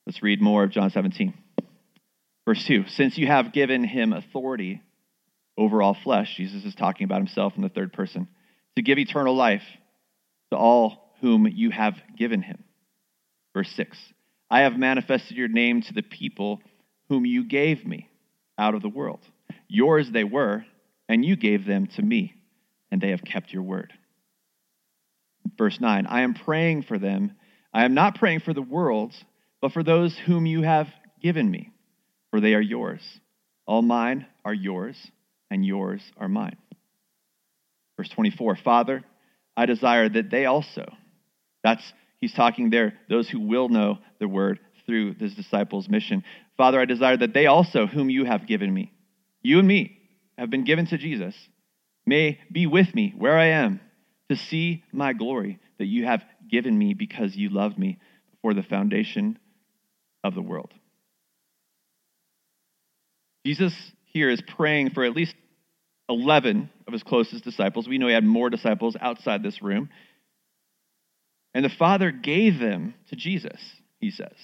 Let's 0.06 0.23
read 0.23 0.40
more 0.40 0.64
of 0.64 0.70
John 0.70 0.90
17. 0.90 1.35
Verse 2.47 2.64
2 2.66 2.87
Since 2.88 3.18
you 3.18 3.26
have 3.26 3.52
given 3.52 3.85
him 3.85 4.12
authority 4.12 4.82
over 5.56 5.82
all 5.82 5.94
flesh, 5.94 6.35
Jesus 6.37 6.64
is 6.64 6.75
talking 6.75 7.04
about 7.04 7.18
himself 7.18 7.52
in 7.56 7.62
the 7.62 7.68
third 7.68 7.92
person, 7.92 8.28
to 8.78 8.82
give 8.82 8.97
eternal 8.97 9.35
life 9.35 9.64
to 10.52 10.56
all 10.56 11.12
whom 11.20 11.49
you 11.49 11.70
have 11.70 11.94
given 12.16 12.42
him. 12.42 12.62
Verse 13.52 13.70
6 13.73 13.99
I 14.49 14.61
have 14.61 14.78
manifested 14.78 15.37
your 15.37 15.49
name 15.49 15.82
to 15.82 15.92
the 15.92 16.02
people 16.02 16.62
whom 17.08 17.26
you 17.26 17.42
gave 17.44 17.85
me 17.85 18.08
out 18.56 18.76
of 18.76 18.82
the 18.82 18.88
world. 18.88 19.18
Yours 19.66 20.08
they 20.12 20.23
were, 20.23 20.64
and 21.08 21.25
you 21.25 21.35
gave 21.35 21.66
them 21.66 21.88
to 21.97 22.02
me, 22.02 22.35
and 22.92 23.00
they 23.00 23.11
have 23.11 23.25
kept 23.25 23.52
your 23.52 23.64
word. 23.64 23.92
Verse 25.58 25.80
9 25.80 26.06
I 26.06 26.20
am 26.20 26.35
praying 26.35 26.85
for 26.85 27.00
them. 27.00 27.32
I 27.75 27.85
am 27.85 27.94
not 27.94 28.14
praying 28.14 28.40
for 28.40 28.54
the 28.54 28.62
world, 28.62 29.12
but 29.61 29.73
for 29.73 29.82
those 29.82 30.16
whom 30.16 30.47
you 30.47 30.62
have 30.62 30.87
given 31.20 31.50
me, 31.50 31.73
for 32.30 32.40
they 32.40 32.54
are 32.54 32.61
yours. 32.61 33.02
All 33.66 33.82
mine 33.82 34.26
are 34.44 34.54
yours, 34.54 34.97
and 35.50 35.66
yours 35.66 36.00
are 36.16 36.28
mine. 36.28 36.56
Verse 37.98 38.08
24 38.10 38.56
Father, 38.56 39.04
I 39.56 39.66
desire 39.66 40.08
that 40.08 40.30
they 40.30 40.46
also, 40.46 40.86
that's, 41.62 41.82
he's 42.20 42.32
talking 42.32 42.70
there, 42.70 42.94
those 43.10 43.28
who 43.28 43.40
will 43.40 43.68
know 43.68 43.98
the 44.20 44.28
word 44.28 44.60
through 44.86 45.14
this 45.14 45.34
disciples' 45.34 45.88
mission. 45.88 46.24
Father, 46.56 46.80
I 46.80 46.86
desire 46.86 47.16
that 47.18 47.34
they 47.34 47.46
also, 47.46 47.86
whom 47.86 48.08
you 48.08 48.24
have 48.24 48.46
given 48.46 48.72
me, 48.72 48.92
you 49.42 49.58
and 49.58 49.68
me 49.68 49.98
have 50.38 50.48
been 50.48 50.64
given 50.64 50.86
to 50.86 50.96
Jesus, 50.96 51.34
may 52.06 52.38
be 52.50 52.66
with 52.66 52.94
me 52.94 53.12
where 53.16 53.36
I 53.36 53.46
am 53.46 53.80
to 54.30 54.36
see 54.36 54.84
my 54.92 55.12
glory 55.12 55.58
that 55.78 55.86
you 55.86 56.06
have 56.06 56.24
given 56.50 56.78
me 56.78 56.94
because 56.94 57.36
you 57.36 57.50
loved 57.50 57.78
me 57.78 57.98
before 58.30 58.54
the 58.54 58.62
foundation 58.62 59.38
of 60.22 60.34
the 60.34 60.42
world. 60.42 60.72
Jesus 63.44 63.74
here 64.04 64.30
is 64.30 64.40
praying 64.56 64.90
for 64.90 65.04
at 65.04 65.14
least 65.14 65.34
11 66.08 66.70
of 66.86 66.92
his 66.92 67.02
closest 67.02 67.44
disciples. 67.44 67.86
We 67.86 67.98
know 67.98 68.06
he 68.06 68.14
had 68.14 68.24
more 68.24 68.50
disciples 68.50 68.96
outside 69.00 69.42
this 69.42 69.62
room. 69.62 69.90
And 71.54 71.64
the 71.64 71.70
Father 71.70 72.10
gave 72.10 72.58
them 72.58 72.94
to 73.10 73.16
Jesus, 73.16 73.58
he 74.00 74.10
says. 74.10 74.36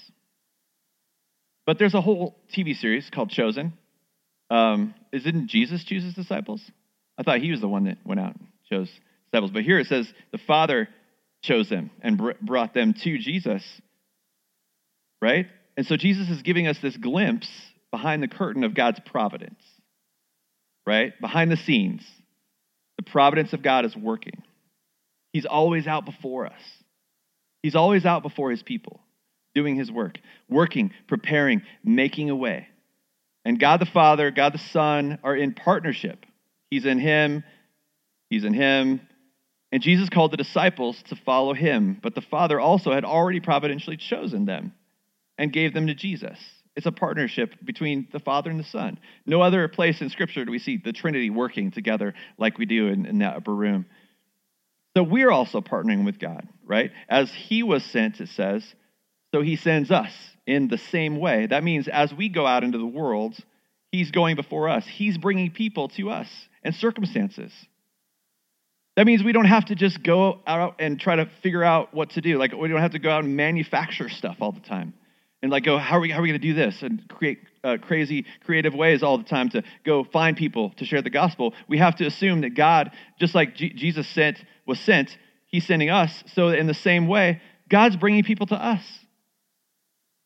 But 1.67 1.79
there's 1.79 1.95
a 1.95 2.01
whole 2.01 2.37
TV 2.55 2.77
series 2.77 3.09
called 3.11 3.31
Chosen. 3.31 3.73
Um, 4.51 4.95
didn't 5.13 5.49
Jesus 5.49 5.85
choose 5.85 6.05
his 6.05 6.15
disciples? 6.15 6.61
I 7.17 7.23
thought 7.23 7.41
he 7.41 7.51
was 7.51 7.61
the 7.61 7.69
one 7.69 7.85
that 7.85 7.99
went 8.05 8.21
out 8.21 8.35
and 8.37 8.47
chose 8.71 8.91
disciples. 9.31 9.51
But 9.51 9.63
here 9.63 9.79
it 9.79 9.87
says 9.87 10.13
the 10.33 10.39
Father 10.39 10.89
chose 11.43 11.69
them 11.69 11.91
and 12.03 12.19
br- 12.19 12.33
brought 12.41 12.75
them 12.75 12.95
to 13.05 13.19
Jesus. 13.19 13.63
Right? 15.23 15.47
And 15.77 15.87
so 15.87 15.97
Jesus 15.97 16.29
is 16.29 16.43
giving 16.43 16.67
us 16.67 16.79
this 16.83 16.97
glimpse 16.97 17.49
behind 17.91 18.23
the 18.23 18.29
curtain 18.29 18.65
of 18.65 18.75
God's 18.75 19.01
providence. 19.07 19.61
Right? 20.87 21.13
Behind 21.21 21.51
the 21.51 21.57
scenes, 21.57 22.03
the 22.97 23.03
providence 23.05 23.53
of 23.53 23.63
God 23.63 23.85
is 23.85 23.97
working. 23.97 24.43
He's 25.33 25.47
always 25.47 25.87
out 25.87 26.05
before 26.05 26.47
us. 26.47 26.61
He's 27.63 27.75
always 27.75 28.05
out 28.05 28.23
before 28.23 28.51
his 28.51 28.63
people, 28.63 29.01
doing 29.55 29.75
his 29.77 29.91
work, 29.91 30.19
working, 30.49 30.93
preparing, 31.09 31.63
making 31.83 32.31
a 32.31 32.37
way. 32.37 32.69
And 33.45 33.59
God 33.59 33.81
the 33.81 33.87
Father, 33.87 34.31
God 34.31 34.53
the 34.53 34.59
Son 34.59 35.19
are 35.23 35.35
in 35.35 35.55
partnership. 35.55 36.25
He's 36.71 36.85
in 36.85 36.99
him, 36.99 37.45
he's 38.31 38.45
in 38.45 38.55
him. 38.55 39.01
And 39.73 39.83
Jesus 39.83 40.09
called 40.09 40.31
the 40.31 40.37
disciples 40.37 41.03
to 41.09 41.17
follow 41.17 41.53
him, 41.53 41.99
but 42.03 42.15
the 42.15 42.21
Father 42.21 42.61
also 42.61 42.93
had 42.93 43.05
already 43.05 43.41
providentially 43.41 43.97
chosen 43.97 44.45
them 44.45 44.73
and 45.37 45.53
gave 45.53 45.75
them 45.75 45.89
to 45.89 45.95
Jesus. 45.95 46.39
It's 46.77 46.87
a 46.87 46.93
partnership 46.93 47.55
between 47.65 48.09
the 48.13 48.19
Father 48.19 48.51
and 48.51 48.59
the 48.59 48.65
Son. 48.65 48.99
No 49.27 49.41
other 49.41 49.69
place 49.69 50.01
in 50.01 50.11
Scripture 50.11 50.45
do 50.45 50.51
we 50.51 50.59
see 50.59 50.77
the 50.77 50.93
Trinity 50.93 51.31
working 51.31 51.71
together 51.71 52.15
like 52.37 52.59
we 52.59 52.67
do 52.67 52.89
in, 52.89 53.07
in 53.07 53.19
that 53.19 53.37
upper 53.37 53.55
room. 53.55 53.87
So 54.97 55.03
we're 55.03 55.31
also 55.31 55.61
partnering 55.61 56.05
with 56.05 56.19
God, 56.19 56.49
right? 56.65 56.91
As 57.09 57.33
He 57.33 57.63
was 57.63 57.85
sent, 57.85 58.21
it 58.21 58.29
says, 58.29 58.65
so 59.33 59.41
He 59.41 59.57
sends 59.57 59.91
us 59.91 60.13
in 60.47 60.69
the 60.69 60.79
same 60.79 61.19
way. 61.19 61.47
That 61.47 61.63
means 61.65 61.87
as 61.87 62.13
we 62.13 62.29
go 62.29 62.47
out 62.47 62.65
into 62.65 62.79
the 62.79 62.87
world, 62.87 63.37
He's 63.93 64.11
going 64.11 64.35
before 64.35 64.69
us, 64.69 64.85
He's 64.85 65.17
bringing 65.17 65.53
people 65.53 65.89
to 65.91 66.11
us 66.11 66.29
and 66.65 66.75
circumstances. 66.75 67.53
That 68.97 69.07
means 69.07 69.23
we 69.23 69.33
don't 69.33 69.45
have 69.45 69.67
to 69.67 69.75
just 69.75 70.03
go 70.03 70.41
out 70.47 70.77
and 70.81 71.01
try 71.01 71.17
to 71.17 71.29
figure 71.43 71.65
out 71.65 71.95
what 71.95 72.11
to 72.11 72.21
do. 72.21 72.39
Like, 72.39 72.53
we 72.53 72.69
don't 72.69 72.81
have 72.81 72.93
to 72.93 73.01
go 73.01 73.11
out 73.11 73.25
and 73.25 73.37
manufacture 73.37 74.09
stuff 74.09 74.37
all 74.41 74.53
the 74.53 74.61
time 74.61 74.95
and 75.45 75.53
like 75.53 75.63
go 75.63 75.77
how 75.77 75.99
are 75.99 76.01
we, 76.01 76.11
how 76.11 76.21
are 76.21 76.23
we 76.23 76.29
going 76.29 76.41
to 76.41 76.47
do 76.47 76.55
this? 76.55 76.81
And 76.81 77.07
create 77.07 77.39
uh, 77.63 77.77
crazy 77.77 78.25
creative 78.47 78.75
ways 78.75 79.03
all 79.03 79.19
the 79.19 79.25
time 79.25 79.51
to 79.51 79.63
go 79.85 80.03
find 80.03 80.39
people 80.39 80.71
to 80.79 80.87
share 80.87 81.03
the 81.03 81.11
gospel. 81.11 81.53
We 81.69 81.77
have 81.77 81.97
to 81.97 82.07
assume 82.07 82.41
that 82.41 82.55
god 82.55 82.93
just 83.21 83.35
like 83.35 83.55
G- 83.55 83.75
jesus 83.75 84.09
sent 84.09 84.43
was 84.67 84.81
sent 84.81 85.17
he's 85.47 85.67
sending 85.67 85.91
us. 85.91 86.25
So 86.33 86.49
in 86.49 86.67
the 86.67 86.73
same 86.73 87.09
way 87.09 87.43
god's 87.69 87.95
bringing 87.95 88.25
people 88.25 88.47
to 88.47 88.55
us. 88.55 88.83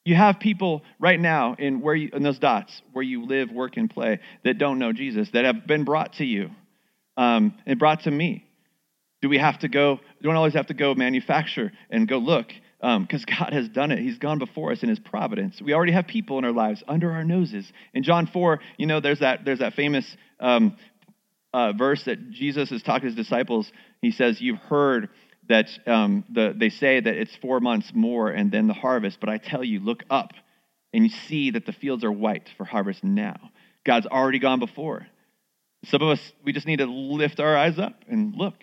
You 0.04 0.14
have 0.14 0.38
people 0.38 0.82
right 1.00 1.18
now 1.18 1.56
in 1.58 1.80
where 1.80 1.96
you, 1.96 2.10
in 2.12 2.22
those 2.22 2.38
dots 2.38 2.80
where 2.92 3.02
you 3.02 3.26
live 3.26 3.50
work 3.50 3.76
and 3.76 3.90
play 3.90 4.20
that 4.44 4.58
don't 4.58 4.78
know 4.78 4.92
jesus 4.92 5.28
that 5.32 5.44
have 5.44 5.66
been 5.66 5.82
brought 5.82 6.12
to 6.14 6.24
you 6.24 6.50
um, 7.16 7.54
and 7.66 7.76
brought 7.76 8.02
to 8.04 8.10
me. 8.12 8.44
Do 9.20 9.28
we 9.28 9.38
have 9.38 9.58
to 9.58 9.68
go 9.68 9.98
don't 10.22 10.36
always 10.36 10.54
have 10.54 10.68
to 10.68 10.74
go 10.74 10.94
manufacture 10.94 11.72
and 11.90 12.06
go 12.06 12.18
look 12.18 12.52
because 12.80 13.24
um, 13.28 13.38
God 13.38 13.52
has 13.52 13.68
done 13.68 13.90
it. 13.90 13.98
He's 13.98 14.18
gone 14.18 14.38
before 14.38 14.72
us 14.72 14.82
in 14.82 14.88
His 14.88 14.98
providence. 14.98 15.60
We 15.60 15.74
already 15.74 15.92
have 15.92 16.06
people 16.06 16.38
in 16.38 16.44
our 16.44 16.52
lives 16.52 16.82
under 16.86 17.10
our 17.10 17.24
noses. 17.24 17.70
In 17.92 18.02
John 18.02 18.26
4, 18.26 18.60
you 18.76 18.86
know, 18.86 19.00
there's 19.00 19.20
that, 19.20 19.44
there's 19.44 19.58
that 19.58 19.74
famous 19.74 20.16
um, 20.38 20.76
uh, 21.52 21.72
verse 21.72 22.04
that 22.04 22.30
Jesus 22.30 22.70
is 22.70 22.82
talking 22.82 23.02
to 23.02 23.06
his 23.06 23.14
disciples. 23.16 23.70
He 24.00 24.10
says, 24.10 24.40
You've 24.40 24.58
heard 24.58 25.08
that 25.48 25.68
um, 25.86 26.24
the, 26.30 26.54
they 26.56 26.68
say 26.68 27.00
that 27.00 27.14
it's 27.14 27.34
four 27.36 27.60
months 27.60 27.90
more 27.94 28.28
and 28.30 28.52
then 28.52 28.66
the 28.66 28.74
harvest, 28.74 29.18
but 29.18 29.28
I 29.28 29.38
tell 29.38 29.64
you, 29.64 29.80
look 29.80 30.04
up 30.10 30.32
and 30.92 31.04
you 31.04 31.10
see 31.10 31.50
that 31.52 31.66
the 31.66 31.72
fields 31.72 32.04
are 32.04 32.12
white 32.12 32.48
for 32.56 32.64
harvest 32.64 33.02
now. 33.02 33.50
God's 33.84 34.06
already 34.06 34.38
gone 34.38 34.58
before. 34.58 35.06
Some 35.84 36.02
of 36.02 36.08
us, 36.08 36.32
we 36.44 36.52
just 36.52 36.66
need 36.66 36.78
to 36.78 36.86
lift 36.86 37.40
our 37.40 37.56
eyes 37.56 37.78
up 37.78 38.04
and 38.08 38.34
look 38.36 38.54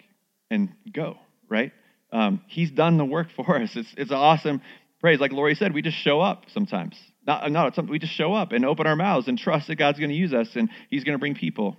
and 0.52 0.70
go, 0.92 1.18
right? 1.50 1.72
Um, 2.12 2.42
he's 2.48 2.72
done 2.72 2.98
the 2.98 3.06
work 3.06 3.28
for 3.36 3.62
us. 3.62 3.76
It's, 3.76 3.94
it's 3.98 4.12
awesome 4.12 4.62
praise. 5.06 5.20
Like 5.20 5.32
Lori 5.32 5.54
said, 5.54 5.72
we 5.72 5.84
just 5.84 5.98
show 5.98 6.20
up 6.20 6.46
sometimes. 6.52 6.98
Not, 7.28 7.52
not 7.52 7.88
we 7.88 8.00
just 8.00 8.14
show 8.14 8.34
up 8.34 8.54
and 8.54 8.66
open 8.66 8.88
our 8.88 8.96
mouths 8.96 9.28
and 9.28 9.38
trust 9.38 9.68
that 9.68 9.76
God's 9.76 10.00
going 10.00 10.10
to 10.10 10.16
use 10.16 10.34
us 10.34 10.50
and 10.56 10.68
he's 10.90 11.04
going 11.04 11.14
to 11.14 11.20
bring 11.20 11.36
people. 11.36 11.78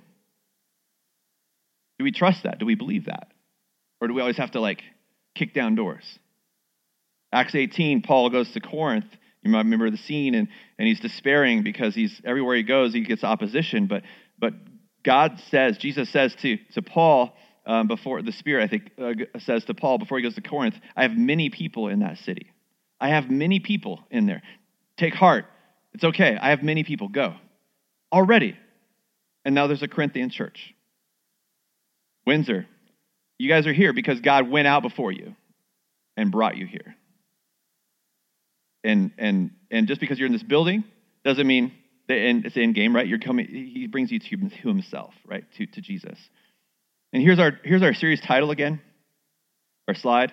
Do 1.99 2.05
we 2.05 2.13
trust 2.13 2.45
that? 2.45 2.61
Do 2.61 2.67
we 2.67 2.77
believe 2.77 3.07
that? 3.07 3.33
Or 4.01 4.07
do 4.07 4.15
we 4.15 4.21
always 4.21 4.37
have 4.37 4.53
to 4.53 4.61
like 4.61 4.81
kick 5.35 5.55
down 5.55 5.75
doors? 5.75 6.05
Acts 7.33 7.57
18, 7.57 8.03
Paul 8.03 8.31
goes 8.31 8.49
to 8.53 8.61
Corinth. 8.61 9.07
You 9.43 9.51
might 9.51 9.65
remember 9.65 9.91
the 9.91 9.97
scene, 9.97 10.37
and, 10.37 10.47
and 10.79 10.87
he's 10.87 11.01
despairing 11.01 11.65
because 11.65 11.97
he's 11.97 12.21
everywhere 12.25 12.55
he 12.55 12.63
goes, 12.63 12.93
he 12.93 13.01
gets 13.01 13.25
opposition. 13.25 13.89
But 13.89 14.05
but 14.39 14.55
God 15.05 15.41
says, 15.51 15.79
Jesus 15.79 16.13
says 16.13 16.33
to, 16.43 16.59
to 16.75 16.83
Paul, 16.83 17.35
um, 17.67 17.89
before 17.89 18.23
the 18.23 18.33
Spirit, 18.33 18.65
I 18.65 18.69
think, 18.69 18.91
uh, 18.99 19.39
says 19.41 19.65
to 19.65 19.75
Paul 19.75 19.99
before 19.99 20.19
he 20.19 20.25
goes 20.25 20.37
to 20.37 20.41
Corinth, 20.41 20.77
I 20.97 21.03
have 21.03 21.17
many 21.17 21.51
people 21.51 21.89
in 21.89 21.99
that 21.99 22.19
city. 22.19 22.51
I 23.01 23.11
have 23.11 23.29
many 23.31 23.61
people 23.61 24.01
in 24.11 24.27
there. 24.27 24.43
Take 24.97 25.15
heart. 25.15 25.47
It's 25.93 26.05
okay. 26.05 26.39
I 26.41 26.51
have 26.51 26.63
many 26.63 26.85
people. 26.85 27.09
Go. 27.09 27.35
Already. 28.13 28.57
And 29.45 29.55
now 29.55 29.67
there's 29.67 29.83
a 29.83 29.89
Corinthian 29.89 30.31
church. 30.31 30.75
Windsor, 32.27 32.67
you 33.39 33.49
guys 33.49 33.67
are 33.67 33.73
here 33.73 33.93
because 33.93 34.21
God 34.21 34.49
went 34.49 34.67
out 34.67 34.83
before 34.83 35.13
you 35.13 35.35
and 36.17 36.33
brought 36.33 36.57
you 36.57 36.67
here. 36.67 36.97
And 38.83 39.13
and 39.19 39.51
and 39.71 39.87
just 39.87 40.01
because 40.01 40.19
you're 40.19 40.27
in 40.27 40.33
this 40.33 40.43
building 40.43 40.85
doesn't 41.25 41.47
mean 41.47 41.73
and 42.09 42.47
it's 42.47 42.57
in 42.57 42.73
game, 42.73 42.95
right? 42.95 43.07
You're 43.07 43.19
coming. 43.19 43.47
He 43.47 43.87
brings 43.89 44.13
you 44.13 44.21
to 44.21 44.69
himself, 44.69 45.13
right? 45.27 45.45
To 45.59 45.67
to 45.67 45.81
Jesus. 45.81 46.19
And 47.13 47.23
here's 47.23 47.39
our, 47.39 47.53
here's 47.65 47.83
our 47.83 47.95
series 47.95 48.21
title 48.21 48.51
again, 48.51 48.81
our 49.89 49.95
slide. 49.95 50.33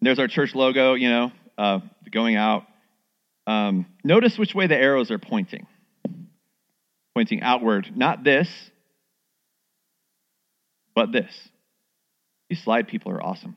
There's 0.00 0.18
our 0.18 0.28
church 0.28 0.54
logo, 0.54 0.94
you 0.94 1.08
know, 1.08 1.32
uh, 1.56 1.80
going 2.10 2.36
out. 2.36 2.64
Um, 3.46 3.86
notice 4.04 4.36
which 4.38 4.54
way 4.54 4.66
the 4.66 4.76
arrows 4.76 5.10
are 5.10 5.18
pointing. 5.18 5.66
Pointing 7.14 7.42
outward, 7.42 7.90
not 7.94 8.24
this, 8.24 8.48
but 10.94 11.12
this. 11.12 11.32
These 12.48 12.62
slide 12.62 12.88
people 12.88 13.12
are 13.12 13.22
awesome. 13.22 13.56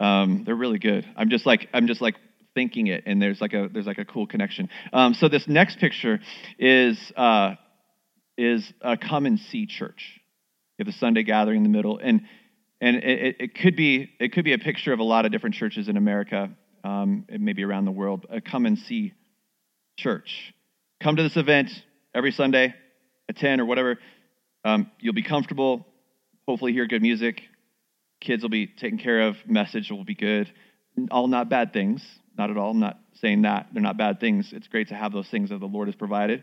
Um, 0.00 0.42
they're 0.44 0.54
really 0.54 0.78
good. 0.78 1.06
I'm 1.16 1.30
just 1.30 1.46
like 1.46 1.68
I'm 1.72 1.86
just 1.86 2.00
like 2.00 2.16
thinking 2.54 2.88
it, 2.88 3.04
and 3.06 3.20
there's 3.20 3.40
like 3.40 3.52
a 3.52 3.68
there's 3.72 3.86
like 3.86 3.98
a 3.98 4.04
cool 4.04 4.26
connection. 4.26 4.68
Um, 4.92 5.14
so 5.14 5.28
this 5.28 5.46
next 5.46 5.78
picture 5.78 6.20
is 6.58 6.98
uh, 7.16 7.54
is 8.36 8.72
a 8.80 8.96
come 8.96 9.26
and 9.26 9.38
see 9.38 9.66
church. 9.66 10.21
Have 10.82 10.92
the 10.92 10.98
Sunday 10.98 11.22
gathering 11.22 11.58
in 11.58 11.62
the 11.62 11.68
middle, 11.68 12.00
and 12.02 12.22
and 12.80 12.96
it, 12.96 13.36
it 13.38 13.54
could 13.54 13.76
be 13.76 14.10
it 14.18 14.32
could 14.32 14.44
be 14.44 14.52
a 14.52 14.58
picture 14.58 14.92
of 14.92 14.98
a 14.98 15.04
lot 15.04 15.24
of 15.24 15.30
different 15.30 15.54
churches 15.54 15.88
in 15.88 15.96
America, 15.96 16.50
um, 16.82 17.24
maybe 17.30 17.62
around 17.62 17.84
the 17.84 17.92
world. 17.92 18.26
A 18.28 18.40
come 18.40 18.66
and 18.66 18.76
see 18.76 19.12
church. 19.96 20.52
Come 21.00 21.14
to 21.14 21.22
this 21.22 21.36
event 21.36 21.70
every 22.12 22.32
Sunday 22.32 22.74
at 23.28 23.36
ten 23.36 23.60
or 23.60 23.64
whatever. 23.64 24.00
Um, 24.64 24.90
you'll 24.98 25.14
be 25.14 25.22
comfortable. 25.22 25.86
Hopefully, 26.48 26.72
hear 26.72 26.88
good 26.88 27.02
music. 27.02 27.42
Kids 28.20 28.42
will 28.42 28.50
be 28.50 28.66
taken 28.66 28.98
care 28.98 29.28
of. 29.28 29.36
Message 29.46 29.88
will 29.92 30.02
be 30.04 30.16
good. 30.16 30.52
All 31.12 31.28
not 31.28 31.48
bad 31.48 31.72
things. 31.72 32.04
Not 32.36 32.50
at 32.50 32.56
all. 32.56 32.72
I'm 32.72 32.80
not 32.80 32.98
saying 33.20 33.42
that 33.42 33.68
they're 33.72 33.82
not 33.84 33.98
bad 33.98 34.18
things. 34.18 34.52
It's 34.52 34.66
great 34.66 34.88
to 34.88 34.96
have 34.96 35.12
those 35.12 35.28
things 35.28 35.50
that 35.50 35.60
the 35.60 35.66
Lord 35.66 35.86
has 35.86 35.94
provided. 35.94 36.42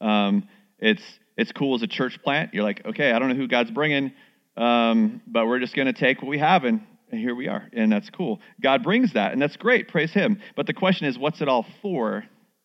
Um, 0.00 0.48
it's 0.80 1.04
it's 1.36 1.52
cool 1.52 1.74
as 1.74 1.82
a 1.82 1.86
church 1.86 2.18
plant. 2.22 2.54
You're 2.54 2.64
like, 2.64 2.84
okay, 2.84 3.12
I 3.12 3.18
don't 3.18 3.28
know 3.28 3.34
who 3.34 3.48
God's 3.48 3.70
bringing, 3.70 4.12
um, 4.56 5.20
but 5.26 5.46
we're 5.46 5.60
just 5.60 5.74
going 5.74 5.86
to 5.86 5.92
take 5.92 6.22
what 6.22 6.28
we 6.28 6.38
have 6.38 6.64
and, 6.64 6.80
and 7.10 7.20
here 7.20 7.34
we 7.34 7.48
are. 7.48 7.68
And 7.72 7.92
that's 7.92 8.10
cool. 8.10 8.40
God 8.60 8.82
brings 8.82 9.12
that, 9.14 9.32
and 9.32 9.40
that's 9.40 9.56
great. 9.56 9.88
Praise 9.88 10.12
Him. 10.12 10.40
But 10.56 10.66
the 10.66 10.74
question 10.74 11.06
is, 11.06 11.18
what's 11.18 11.40
it 11.40 11.48
all 11.48 11.66
for, 11.82 12.24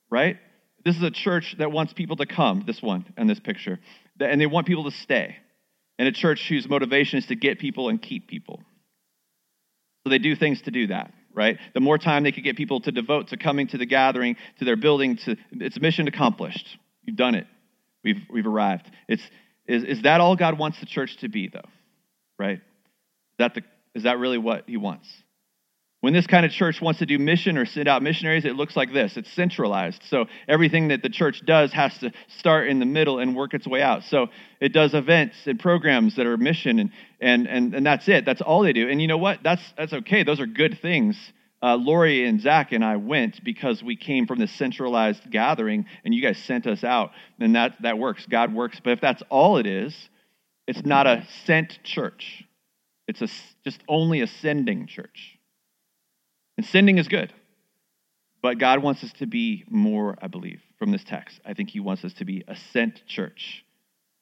right? 0.09 0.37
This 0.83 0.95
is 0.95 1.03
a 1.03 1.11
church 1.11 1.55
that 1.59 1.71
wants 1.71 1.93
people 1.93 2.15
to 2.17 2.25
come, 2.25 2.63
this 2.65 2.81
one 2.81 3.05
and 3.17 3.29
this 3.29 3.39
picture, 3.39 3.79
and 4.19 4.41
they 4.41 4.47
want 4.47 4.67
people 4.67 4.85
to 4.85 4.91
stay. 4.91 5.35
And 5.99 6.07
a 6.07 6.11
church 6.11 6.47
whose 6.49 6.67
motivation 6.67 7.19
is 7.19 7.27
to 7.27 7.35
get 7.35 7.59
people 7.59 7.89
and 7.89 8.01
keep 8.01 8.27
people. 8.27 8.63
So 10.03 10.09
they 10.09 10.17
do 10.17 10.35
things 10.35 10.61
to 10.63 10.71
do 10.71 10.87
that, 10.87 11.13
right? 11.33 11.59
The 11.75 11.79
more 11.79 11.99
time 11.99 12.23
they 12.23 12.31
could 12.31 12.43
get 12.43 12.57
people 12.57 12.81
to 12.81 12.91
devote 12.91 13.27
to 13.27 13.37
coming 13.37 13.67
to 13.67 13.77
the 13.77 13.85
gathering, 13.85 14.35
to 14.57 14.65
their 14.65 14.75
building, 14.75 15.17
to 15.25 15.35
its 15.51 15.79
mission 15.79 16.07
accomplished. 16.07 16.65
You've 17.03 17.17
done 17.17 17.35
it. 17.35 17.45
We've, 18.03 18.21
we've 18.31 18.47
arrived. 18.47 18.89
It's, 19.07 19.23
is, 19.67 19.83
is 19.83 20.01
that 20.03 20.21
all 20.21 20.35
God 20.35 20.57
wants 20.57 20.79
the 20.79 20.85
church 20.85 21.17
to 21.17 21.29
be, 21.29 21.47
though? 21.47 21.69
Right? 22.39 22.57
Is 22.57 23.37
that, 23.39 23.55
the, 23.55 23.61
is 23.95 24.03
that 24.03 24.17
really 24.17 24.37
what 24.37 24.63
he 24.67 24.77
wants? 24.77 25.07
When 26.01 26.13
this 26.13 26.25
kind 26.25 26.47
of 26.47 26.51
church 26.51 26.81
wants 26.81 26.99
to 26.99 27.05
do 27.05 27.19
mission 27.19 27.59
or 27.59 27.67
send 27.67 27.87
out 27.87 28.01
missionaries, 28.01 28.43
it 28.43 28.55
looks 28.55 28.75
like 28.75 28.91
this 28.91 29.17
it's 29.17 29.31
centralized. 29.33 30.01
So 30.09 30.25
everything 30.47 30.87
that 30.87 31.03
the 31.03 31.09
church 31.09 31.43
does 31.45 31.71
has 31.73 31.95
to 31.99 32.11
start 32.39 32.69
in 32.69 32.79
the 32.79 32.87
middle 32.87 33.19
and 33.19 33.35
work 33.35 33.53
its 33.53 33.67
way 33.67 33.83
out. 33.83 34.01
So 34.03 34.27
it 34.59 34.73
does 34.73 34.95
events 34.95 35.35
and 35.45 35.59
programs 35.59 36.15
that 36.15 36.25
are 36.25 36.37
mission, 36.37 36.79
and, 36.79 36.89
and, 37.19 37.47
and, 37.47 37.75
and 37.75 37.85
that's 37.85 38.09
it. 38.09 38.25
That's 38.25 38.41
all 38.41 38.63
they 38.63 38.73
do. 38.73 38.89
And 38.89 38.99
you 38.99 39.07
know 39.07 39.19
what? 39.19 39.43
That's, 39.43 39.61
that's 39.77 39.93
okay. 39.93 40.23
Those 40.23 40.39
are 40.39 40.47
good 40.47 40.79
things. 40.81 41.15
Uh, 41.63 41.75
Lori 41.75 42.25
and 42.25 42.41
Zach 42.41 42.71
and 42.71 42.83
I 42.83 42.95
went 42.95 43.43
because 43.43 43.83
we 43.83 43.95
came 43.95 44.25
from 44.25 44.39
this 44.39 44.51
centralized 44.51 45.29
gathering, 45.29 45.85
and 46.03 46.13
you 46.13 46.21
guys 46.21 46.37
sent 46.39 46.65
us 46.65 46.83
out, 46.83 47.11
and 47.39 47.55
that, 47.55 47.81
that 47.81 47.99
works. 47.99 48.25
God 48.25 48.53
works. 48.53 48.79
But 48.83 48.93
if 48.93 49.01
that's 49.01 49.21
all 49.29 49.57
it 49.57 49.67
is, 49.67 49.95
it's 50.67 50.83
not 50.85 51.05
a 51.05 51.25
sent 51.45 51.79
church, 51.83 52.43
it's 53.07 53.21
a, 53.21 53.27
just 53.63 53.81
only 53.87 54.21
a 54.21 54.27
sending 54.27 54.87
church. 54.87 55.37
And 56.57 56.65
sending 56.65 56.97
is 56.97 57.07
good. 57.07 57.33
But 58.41 58.57
God 58.57 58.81
wants 58.81 59.03
us 59.03 59.11
to 59.13 59.27
be 59.27 59.65
more, 59.69 60.17
I 60.21 60.27
believe, 60.27 60.61
from 60.79 60.91
this 60.91 61.03
text. 61.03 61.39
I 61.45 61.53
think 61.53 61.69
He 61.69 61.79
wants 61.79 62.03
us 62.03 62.13
to 62.13 62.25
be 62.25 62.43
a 62.47 62.55
sent 62.55 63.05
church, 63.05 63.63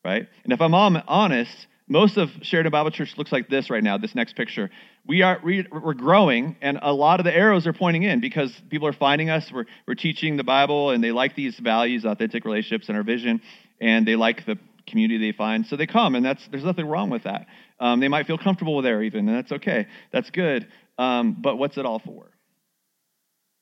right? 0.04 0.28
And 0.44 0.52
if 0.52 0.62
I'm 0.62 0.74
honest, 0.74 1.68
most 1.90 2.18
of 2.18 2.30
Sheridan 2.44 2.72
Bible 2.72 2.92
Church 2.92 3.18
looks 3.18 3.32
like 3.32 3.50
this 3.50 3.70
right 3.72 3.84
now, 3.84 3.98
this 3.98 4.14
next 4.14 4.36
picture. 4.36 4.70
We 5.08 5.24
are, 5.24 5.40
we're 5.44 5.96
growing, 5.96 6.56
and 6.62 6.78
a 6.82 6.94
lot 6.94 7.20
of 7.20 7.24
the 7.24 7.36
arrows 7.36 7.66
are 7.66 7.74
pointing 7.74 8.04
in 8.04 8.22
because 8.22 8.54
people 8.70 8.88
are 8.88 8.94
finding 8.94 9.32
us. 9.32 9.52
We're, 9.52 9.66
we're 9.88 9.96
teaching 9.96 10.38
the 10.38 10.44
Bible, 10.44 10.92
and 10.92 11.04
they 11.04 11.12
like 11.12 11.36
these 11.36 11.58
values, 11.58 12.06
authentic 12.06 12.46
relationships, 12.46 12.90
and 12.90 12.98
our 12.98 13.04
vision, 13.04 13.42
and 13.82 14.08
they 14.08 14.16
like 14.16 14.46
the 14.46 14.60
community 14.88 15.32
they 15.32 15.36
find. 15.36 15.66
So 15.66 15.78
they 15.78 15.88
come, 15.88 16.14
and 16.14 16.24
that's, 16.24 16.48
there's 16.50 16.64
nothing 16.64 16.86
wrong 16.86 17.10
with 17.10 17.24
that. 17.24 17.48
Um, 17.80 18.00
they 18.00 18.08
might 18.08 18.28
feel 18.28 18.38
comfortable 18.38 18.82
there, 18.84 19.02
even, 19.02 19.28
and 19.28 19.36
that's 19.36 19.52
okay. 19.52 19.88
That's 20.14 20.30
good. 20.30 20.68
Um, 21.00 21.38
but 21.42 21.58
what's 21.58 21.78
it 21.78 21.88
all 21.88 22.00
for? 22.00 22.28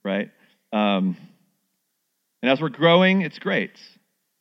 Right? 0.04 0.32
Um, 0.74 1.16
and 2.42 2.52
as 2.52 2.60
we're 2.60 2.70
growing, 2.70 3.22
it's 3.22 3.40
great. 3.40 3.72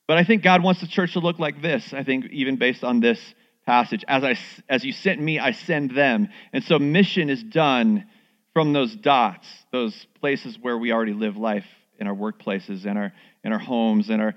But 0.09 0.19
I 0.19 0.25
think 0.25 0.43
God 0.43 0.63
wants 0.63 0.81
the 0.81 0.89
church 0.89 1.13
to 1.13 1.21
look 1.21 1.39
like 1.39 1.63
this, 1.63 1.93
I 1.93 2.03
think, 2.03 2.27
even 2.27 2.57
based 2.57 2.83
on 2.83 3.01
this 3.01 3.21
passage. 3.67 4.05
As, 4.09 4.25
I, 4.25 4.39
as 4.69 4.85
you 4.85 4.93
sent 4.93 5.21
me, 5.21 5.39
I 5.39 5.53
send 5.53 5.91
them. 5.91 6.29
And 6.53 6.65
so 6.65 6.79
mission 6.79 7.29
is 7.29 7.43
done 7.43 8.07
from 8.55 8.73
those 8.73 8.95
dots, 8.95 9.47
those 9.73 10.07
places 10.21 10.57
where 10.61 10.79
we 10.79 10.93
already 10.93 11.13
live 11.13 11.37
life 11.37 11.67
in 11.99 12.07
our 12.07 12.15
workplaces, 12.15 12.87
in 12.87 12.97
our, 12.97 13.13
in 13.45 13.53
our 13.53 13.59
homes, 13.59 14.09
in 14.09 14.21
our 14.21 14.35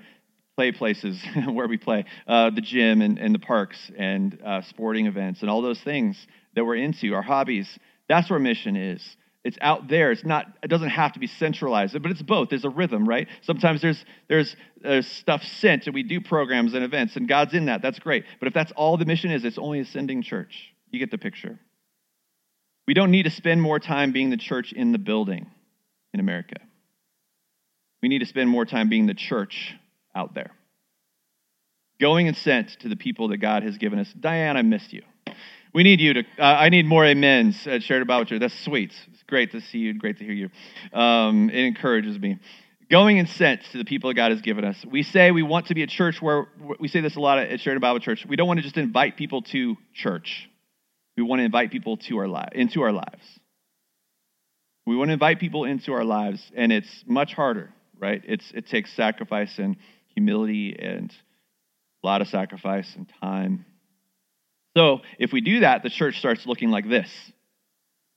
play 0.56 0.72
places 0.72 1.22
where 1.46 1.68
we 1.68 1.78
play, 1.78 2.04
uh, 2.26 2.50
the 2.50 2.60
gym 2.60 3.00
and, 3.00 3.18
and 3.18 3.34
the 3.34 3.38
parks 3.38 3.90
and 3.96 4.38
uh, 4.44 4.60
sporting 4.62 5.06
events 5.06 5.40
and 5.40 5.50
all 5.50 5.62
those 5.62 5.80
things 5.80 6.26
that 6.54 6.64
we're 6.64 6.76
into, 6.76 7.14
our 7.14 7.22
hobbies. 7.22 7.78
That's 8.08 8.28
where 8.28 8.38
mission 8.38 8.76
is. 8.76 9.16
It's 9.42 9.56
out 9.62 9.88
there. 9.88 10.12
It's 10.12 10.24
not. 10.24 10.46
It 10.62 10.68
doesn't 10.68 10.90
have 10.90 11.14
to 11.14 11.18
be 11.18 11.26
centralized, 11.26 12.00
but 12.02 12.10
it's 12.10 12.20
both. 12.20 12.50
There's 12.50 12.66
a 12.66 12.70
rhythm, 12.70 13.08
right? 13.08 13.26
Sometimes 13.40 13.80
there's 13.80 14.04
there's, 14.28 14.54
there's 14.82 15.06
stuff 15.06 15.42
sent, 15.42 15.86
and 15.86 15.94
we 15.94 16.02
do 16.02 16.20
programs 16.20 16.74
and 16.74 16.84
events, 16.84 17.16
and 17.16 17.26
God's 17.26 17.54
in 17.54 17.66
that. 17.66 17.80
That's 17.80 17.98
great. 17.98 18.24
But 18.38 18.48
if 18.48 18.54
that's 18.54 18.72
all 18.72 18.98
the 18.98 19.06
mission 19.06 19.30
is, 19.30 19.44
it's 19.44 19.56
only 19.56 19.80
a 19.80 19.86
sending 19.86 20.22
church. 20.22 20.74
You 20.90 20.98
get 20.98 21.10
the 21.10 21.18
picture. 21.18 21.58
We 22.86 22.92
don't 22.92 23.10
need 23.10 23.22
to 23.22 23.30
spend 23.30 23.62
more 23.62 23.78
time 23.78 24.12
being 24.12 24.30
the 24.30 24.36
church 24.36 24.72
in 24.72 24.92
the 24.92 24.98
building 24.98 25.46
in 26.12 26.20
America. 26.20 26.56
We 28.02 28.08
need 28.08 28.18
to 28.18 28.26
spend 28.26 28.50
more 28.50 28.66
time 28.66 28.88
being 28.88 29.06
the 29.06 29.14
church 29.14 29.74
out 30.14 30.34
there. 30.34 30.50
Going 32.00 32.28
and 32.28 32.36
sent 32.36 32.80
to 32.80 32.88
the 32.88 32.96
people 32.96 33.28
that 33.28 33.38
God 33.38 33.62
has 33.62 33.78
given 33.78 33.98
us. 33.98 34.12
Diane, 34.18 34.56
I 34.56 34.62
missed 34.62 34.92
you. 34.92 35.02
We 35.72 35.82
need 35.82 36.00
you 36.00 36.14
to, 36.14 36.20
uh, 36.38 36.42
I 36.42 36.68
need 36.68 36.86
more 36.86 37.06
amens 37.06 37.66
at 37.66 37.82
Sheridan 37.82 38.08
Bible 38.08 38.24
Church. 38.24 38.40
That's 38.40 38.58
sweet. 38.64 38.92
Great 39.30 39.52
to 39.52 39.60
see 39.60 39.78
you. 39.78 39.94
Great 39.94 40.18
to 40.18 40.24
hear 40.24 40.34
you. 40.34 40.50
Um, 40.92 41.50
it 41.50 41.64
encourages 41.64 42.18
me. 42.18 42.38
Going 42.90 43.20
and 43.20 43.28
sent 43.28 43.62
to 43.70 43.78
the 43.78 43.84
people 43.84 44.10
that 44.10 44.14
God 44.14 44.32
has 44.32 44.42
given 44.42 44.64
us. 44.64 44.84
We 44.84 45.04
say 45.04 45.30
we 45.30 45.44
want 45.44 45.66
to 45.66 45.74
be 45.74 45.84
a 45.84 45.86
church 45.86 46.20
where, 46.20 46.48
we 46.80 46.88
say 46.88 47.00
this 47.00 47.14
a 47.14 47.20
lot 47.20 47.38
at 47.38 47.60
Sheridan 47.60 47.80
Bible 47.80 48.00
Church. 48.00 48.26
We 48.28 48.34
don't 48.34 48.48
want 48.48 48.58
to 48.58 48.64
just 48.64 48.76
invite 48.76 49.16
people 49.16 49.42
to 49.42 49.76
church. 49.94 50.50
We 51.16 51.22
want 51.22 51.38
to 51.38 51.44
invite 51.44 51.70
people 51.70 51.96
to 51.98 52.18
our 52.18 52.28
li- 52.28 52.48
into 52.52 52.82
our 52.82 52.92
lives. 52.92 53.24
We 54.86 54.96
want 54.96 55.10
to 55.10 55.12
invite 55.12 55.38
people 55.38 55.64
into 55.64 55.92
our 55.92 56.04
lives, 56.04 56.42
and 56.56 56.72
it's 56.72 57.04
much 57.06 57.32
harder, 57.32 57.72
right? 57.98 58.20
It's, 58.26 58.50
it 58.52 58.66
takes 58.66 58.92
sacrifice 58.94 59.58
and 59.58 59.76
humility 60.14 60.76
and 60.76 61.14
a 62.02 62.06
lot 62.06 62.20
of 62.20 62.28
sacrifice 62.28 62.92
and 62.96 63.08
time 63.20 63.64
so 64.76 65.00
if 65.18 65.32
we 65.32 65.40
do 65.40 65.60
that, 65.60 65.82
the 65.82 65.90
church 65.90 66.18
starts 66.18 66.46
looking 66.46 66.70
like 66.70 66.88
this. 66.88 67.10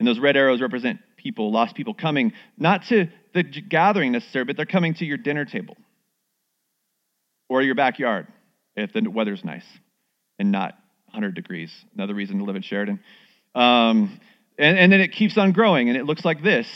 And 0.04 0.08
those 0.10 0.20
red 0.20 0.36
arrows 0.36 0.60
represent 0.60 1.00
people, 1.16 1.50
lost 1.50 1.76
people 1.76 1.94
coming, 1.94 2.34
not 2.58 2.84
to 2.88 3.08
the 3.34 3.42
gathering 3.42 4.12
necessarily, 4.12 4.48
but 4.48 4.58
they're 4.58 4.66
coming 4.66 4.94
to 4.96 5.06
your 5.06 5.16
dinner 5.16 5.46
table 5.46 5.78
or 7.48 7.62
your 7.62 7.74
backyard 7.74 8.28
if 8.76 8.92
the 8.92 9.08
weather's 9.08 9.46
nice 9.46 9.64
and 10.38 10.52
not 10.52 10.74
100 11.12 11.36
degrees. 11.36 11.72
Another 11.96 12.14
reason 12.14 12.40
to 12.40 12.44
live 12.44 12.58
in 12.58 12.64
Sheridan. 12.64 13.00
Um, 13.56 14.20
and, 14.58 14.78
and 14.78 14.92
then 14.92 15.00
it 15.00 15.14
keeps 15.14 15.38
on 15.38 15.54
growing, 15.54 15.88
and 15.88 15.98
it 15.98 16.04
looks 16.04 16.26
like 16.26 16.44
this. 16.44 16.68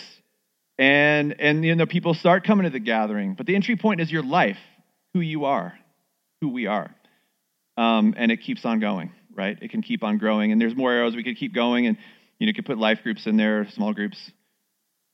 And, 0.79 1.35
and 1.37 1.65
you 1.65 1.75
know, 1.75 1.85
people 1.85 2.13
start 2.13 2.45
coming 2.45 2.63
to 2.63 2.69
the 2.69 2.79
gathering, 2.79 3.33
but 3.33 3.45
the 3.45 3.55
entry 3.55 3.75
point 3.75 3.99
is 3.99 4.09
your 4.09 4.23
life, 4.23 4.59
who 5.13 5.19
you 5.19 5.43
are, 5.43 5.77
who 6.39 6.47
we 6.47 6.65
are. 6.67 6.95
Um, 7.75 8.13
and 8.15 8.31
it 8.31 8.37
keeps 8.37 8.63
on 8.63 8.79
going 8.79 9.11
right? 9.37 9.57
It 9.61 9.69
can 9.69 9.81
keep 9.81 10.03
on 10.03 10.17
growing. 10.17 10.51
And 10.51 10.59
there's 10.59 10.75
more 10.75 10.91
arrows. 10.91 11.15
We 11.15 11.23
could 11.23 11.37
keep 11.37 11.53
going 11.53 11.85
and, 11.85 11.97
you 12.39 12.45
know, 12.45 12.49
you 12.49 12.53
could 12.53 12.65
put 12.65 12.77
life 12.77 12.99
groups 13.03 13.25
in 13.25 13.37
there, 13.37 13.67
small 13.69 13.93
groups. 13.93 14.31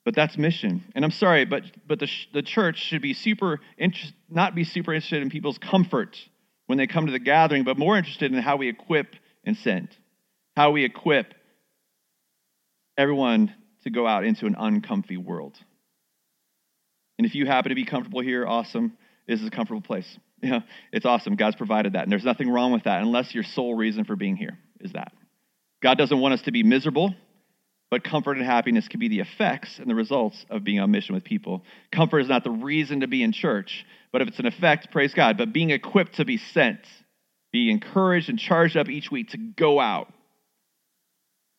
But 0.06 0.16
that's 0.16 0.38
mission. 0.38 0.84
And 0.96 1.06
I'm 1.06 1.12
sorry, 1.12 1.46
but, 1.46 1.64
but 1.88 2.00
the, 2.00 2.10
the 2.34 2.42
church 2.42 2.78
should 2.78 3.02
be 3.02 3.14
super, 3.14 3.60
interest, 3.78 4.14
not 4.30 4.54
be 4.54 4.66
super 4.66 4.94
interested 4.94 5.22
in 5.22 5.30
people's 5.30 5.58
comfort 5.58 6.18
when 6.66 6.78
they 6.78 6.88
come 6.88 7.06
to 7.06 7.12
the 7.12 7.20
gathering, 7.20 7.64
but 7.64 7.78
more 7.78 7.98
interested 7.98 8.34
in 8.34 8.40
how 8.40 8.58
we 8.58 8.68
equip 8.68 9.16
and 9.46 9.56
send, 9.58 9.90
how 10.56 10.72
we 10.72 10.84
equip 10.84 11.34
everyone 12.98 13.54
to 13.84 13.90
go 13.90 14.06
out 14.06 14.26
into 14.26 14.46
an 14.46 14.56
uncomfy 14.58 15.18
world. 15.18 15.58
And 17.18 17.26
if 17.26 17.36
you 17.36 17.46
happen 17.46 17.70
to 17.70 17.76
be 17.76 17.86
comfortable 17.86 18.22
here, 18.22 18.46
awesome. 18.46 18.98
This 19.28 19.40
is 19.42 19.48
a 19.48 19.52
comfortable 19.52 19.82
place. 19.82 20.18
Yeah, 20.44 20.60
it's 20.92 21.06
awesome. 21.06 21.38
God's 21.38 21.56
provided 21.56 21.94
that. 21.94 22.04
And 22.04 22.12
there's 22.12 22.26
nothing 22.26 22.50
wrong 22.50 22.74
with 22.74 22.84
that 22.84 23.02
unless 23.02 23.34
your 23.34 23.46
sole 23.46 23.76
reason 23.76 24.04
for 24.04 24.18
being 24.18 24.36
here 24.36 24.60
is 24.82 24.92
that. 24.92 25.14
God 25.84 25.98
doesn't 25.98 26.20
want 26.20 26.34
us 26.34 26.42
to 26.44 26.52
be 26.52 26.64
miserable, 26.64 27.14
but 27.92 28.06
comfort 28.06 28.38
and 28.38 28.46
happiness 28.46 28.88
can 28.88 29.02
be 29.02 29.10
the 29.10 29.20
effects 29.20 29.80
and 29.80 29.90
the 29.90 29.96
results 29.96 30.46
of 30.50 30.64
being 30.64 30.80
on 30.80 30.90
mission 30.92 31.14
with 31.14 31.26
people. 31.26 31.62
Comfort 31.92 32.20
is 32.20 32.30
not 32.30 32.46
the 32.46 32.52
reason 32.52 33.02
to 33.02 33.08
be 33.08 33.22
in 33.22 33.34
church, 33.34 33.86
but 34.14 34.22
if 34.22 34.30
it's 34.30 34.40
an 34.40 34.46
effect, 34.46 34.92
praise 34.92 35.14
God. 35.14 35.38
But 35.38 35.52
being 35.52 35.72
equipped 35.72 36.16
to 36.16 36.26
be 36.26 36.38
sent, 36.38 36.80
be 37.52 37.70
encouraged 37.70 38.30
and 38.30 38.40
charged 38.40 38.78
up 38.78 38.88
each 38.88 39.12
week 39.12 39.32
to 39.32 39.38
go 39.38 39.82
out 39.82 40.12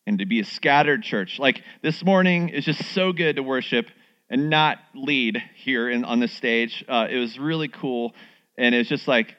and 0.07 0.17
to 0.17 0.25
be 0.25 0.39
a 0.39 0.43
scattered 0.43 1.03
church. 1.03 1.37
Like 1.37 1.61
this 1.83 2.03
morning 2.03 2.49
is 2.49 2.65
just 2.65 2.83
so 2.93 3.13
good 3.13 3.35
to 3.35 3.43
worship 3.43 3.85
and 4.27 4.49
not 4.49 4.79
lead 4.95 5.41
here 5.55 5.87
in, 5.87 6.03
on 6.03 6.19
the 6.19 6.27
stage. 6.27 6.83
Uh, 6.89 7.07
it 7.09 7.17
was 7.17 7.37
really 7.37 7.67
cool 7.67 8.13
and 8.57 8.73
it's 8.73 8.89
just 8.89 9.07
like 9.07 9.35